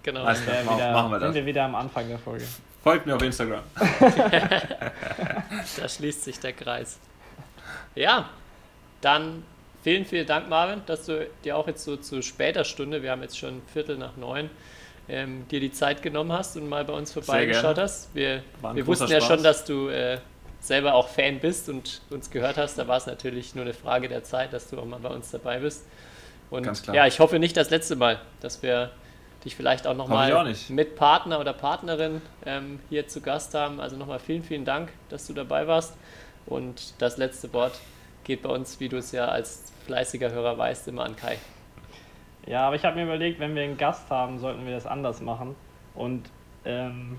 [0.04, 0.26] Genau.
[0.26, 1.36] Wär mach- wieder, machen wir sind das.
[1.36, 2.46] wir wieder am Anfang der Folge.
[2.84, 3.64] Folgt mir auf Instagram.
[5.78, 7.00] Da schließt sich der Kreis.
[7.96, 8.30] Ja,
[9.02, 9.44] dann
[9.84, 13.22] vielen, vielen Dank, Marvin, dass du dir auch jetzt so zu später Stunde, wir haben
[13.22, 14.50] jetzt schon Viertel nach neun,
[15.08, 18.14] ähm, dir die Zeit genommen hast und mal bei uns vorbeigeschaut hast.
[18.14, 18.44] Wir,
[18.74, 19.28] wir wussten ja Spaß.
[19.28, 20.20] schon, dass du äh,
[20.60, 22.78] selber auch Fan bist und uns gehört hast.
[22.78, 25.32] Da war es natürlich nur eine Frage der Zeit, dass du auch mal bei uns
[25.32, 25.86] dabei bist.
[26.50, 28.92] Und ja, ich hoffe nicht das letzte Mal, dass wir
[29.46, 33.80] dich vielleicht auch nochmal mit Partner oder Partnerin ähm, hier zu Gast haben.
[33.80, 35.96] Also nochmal vielen, vielen Dank, dass du dabei warst.
[36.46, 37.74] Und das letzte Wort
[38.24, 41.38] geht bei uns, wie du es ja als fleißiger Hörer weißt, immer an Kai.
[42.46, 45.22] Ja, aber ich habe mir überlegt, wenn wir einen Gast haben, sollten wir das anders
[45.22, 45.56] machen.
[45.94, 46.30] Und
[46.66, 47.18] ähm,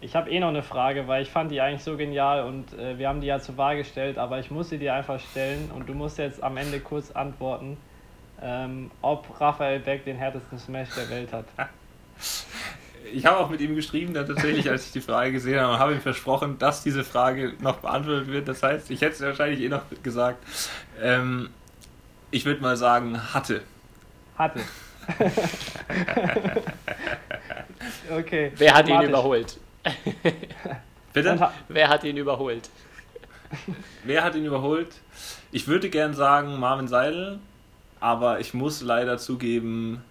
[0.00, 2.98] ich habe eh noch eine Frage, weil ich fand die eigentlich so genial und äh,
[2.98, 5.88] wir haben die ja zur Wahl gestellt, aber ich muss sie dir einfach stellen und
[5.88, 7.76] du musst jetzt am Ende kurz antworten,
[8.40, 11.46] ähm, ob Raphael Beck den härtesten Smash der Welt hat.
[13.12, 15.94] Ich habe auch mit ihm geschrieben, dann tatsächlich, als ich die Frage gesehen habe, habe
[15.94, 18.48] ihm versprochen, dass diese Frage noch beantwortet wird.
[18.48, 20.42] Das heißt, ich hätte es wahrscheinlich eh noch gesagt.
[21.00, 21.50] Ähm,
[22.30, 23.62] ich würde mal sagen, hatte.
[24.36, 24.60] Hatte.
[28.10, 28.52] okay.
[28.56, 29.58] Wer hat ihn überholt?
[31.12, 31.32] Bitte?
[31.32, 32.68] Und Wer hat ihn überholt?
[34.04, 34.88] Wer hat ihn überholt?
[35.50, 37.38] Ich würde gern sagen Marvin Seidel,
[38.00, 40.02] aber ich muss leider zugeben,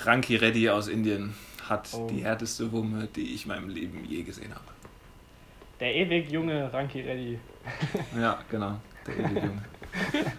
[0.00, 1.34] Ranki Reddy aus Indien
[1.68, 2.06] hat Oh.
[2.10, 4.64] die härteste Wumme, die ich in meinem Leben je gesehen habe.
[5.80, 7.38] Der ewig junge Ranky Reddy.
[8.20, 8.76] Ja, genau.
[9.06, 9.62] Der ewige Junge.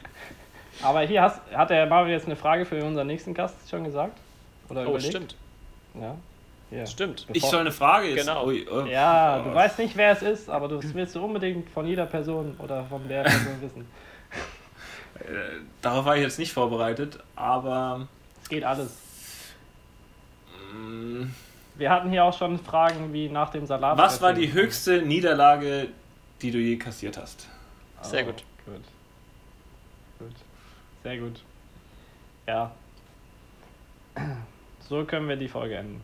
[0.82, 4.18] Aber hier hast, hat der Marvin jetzt eine Frage für unseren nächsten Gast schon gesagt?
[4.70, 5.06] Oder Oh, überlegt?
[5.14, 5.36] stimmt.
[6.00, 6.16] Ja.
[6.70, 6.86] Hier.
[6.86, 7.28] Stimmt.
[7.32, 8.26] Ich soll eine Frage jetzt.
[8.26, 8.48] Genau.
[8.48, 8.82] Ui, oh.
[8.86, 9.56] Ja, du Oh.
[9.56, 13.08] weißt nicht, wer es ist, aber das willst du unbedingt von jeder Person oder von
[13.08, 13.88] der Person wissen.
[15.20, 18.08] Äh, Darauf war ich jetzt nicht vorbereitet, aber
[18.42, 18.98] Es geht alles.
[21.76, 23.98] Wir hatten hier auch schon Fragen wie nach dem Salat.
[23.98, 25.90] was war die höchste Niederlage,
[26.42, 27.48] die du je kassiert hast?
[28.02, 28.44] Sehr gut.
[28.66, 28.82] Gut.
[30.20, 30.36] Gut.
[31.04, 31.44] Sehr gut.
[32.48, 32.72] Ja.
[34.88, 36.02] So können wir die Folge enden.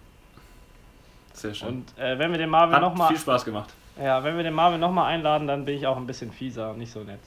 [1.33, 1.67] Sehr schön.
[1.67, 3.73] Und äh, wenn wir den Marvin Hat nochmal viel Spaß gemacht.
[4.01, 6.71] ja, wenn wir den Marvin noch mal einladen, dann bin ich auch ein bisschen fieser
[6.71, 7.19] und nicht so nett.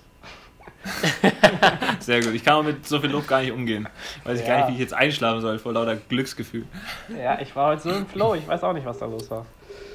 [2.00, 2.34] Sehr gut.
[2.34, 3.88] Ich kann auch mit so viel Lob gar nicht umgehen.
[4.24, 4.64] Weiß ich gar Ja.
[4.66, 6.66] nicht, wie ich jetzt einschlafen soll vor lauter Glücksgefühl.
[7.18, 9.46] Ja, ich war heute so im Flow, ich weiß auch nicht, was da los war.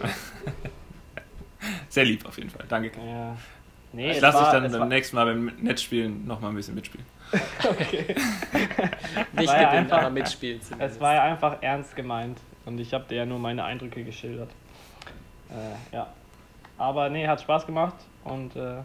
[1.90, 2.66] Sehr lieb auf jeden Fall.
[2.70, 2.92] Danke.
[3.06, 3.36] Ja.
[3.92, 6.76] Nee, Ich lasse dich dann beim war- nächsten Mal beim Netzspielen noch mal ein bisschen
[6.76, 7.06] mitspielen.
[9.34, 10.96] Nicht war ja gewinnen, einfach- aber mitspielen zumindest.
[10.96, 14.50] Es war ja einfach ernst gemeint und ich habe dir ja nur meine Eindrücke geschildert.
[15.50, 16.08] Äh, ja.
[16.78, 18.84] Aber nee, hat Spaß gemacht und äh, ja,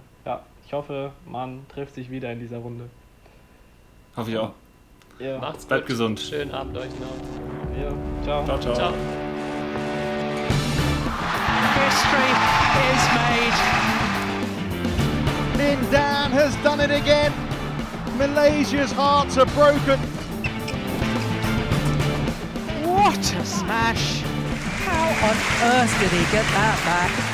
[0.66, 2.88] ich hoffe, man trifft sich wieder in dieser Runde.
[4.16, 4.52] Hoffe ich auch.
[5.18, 5.88] Ja, Macht's Bleibt gut.
[5.90, 6.20] gesund.
[6.20, 7.80] Schönen Abend euch noch.
[7.80, 7.88] ja
[8.24, 8.44] ciao.
[8.44, 8.74] Ciao, ciao.
[8.74, 8.92] Ciao.
[11.76, 12.32] History
[12.90, 13.58] is made.
[15.58, 17.32] Lin Dan has done it again.
[18.18, 19.98] Malaysia's hearts are broken.
[22.84, 24.22] What a smash!
[24.84, 25.36] How on
[25.72, 27.33] earth did he get that back?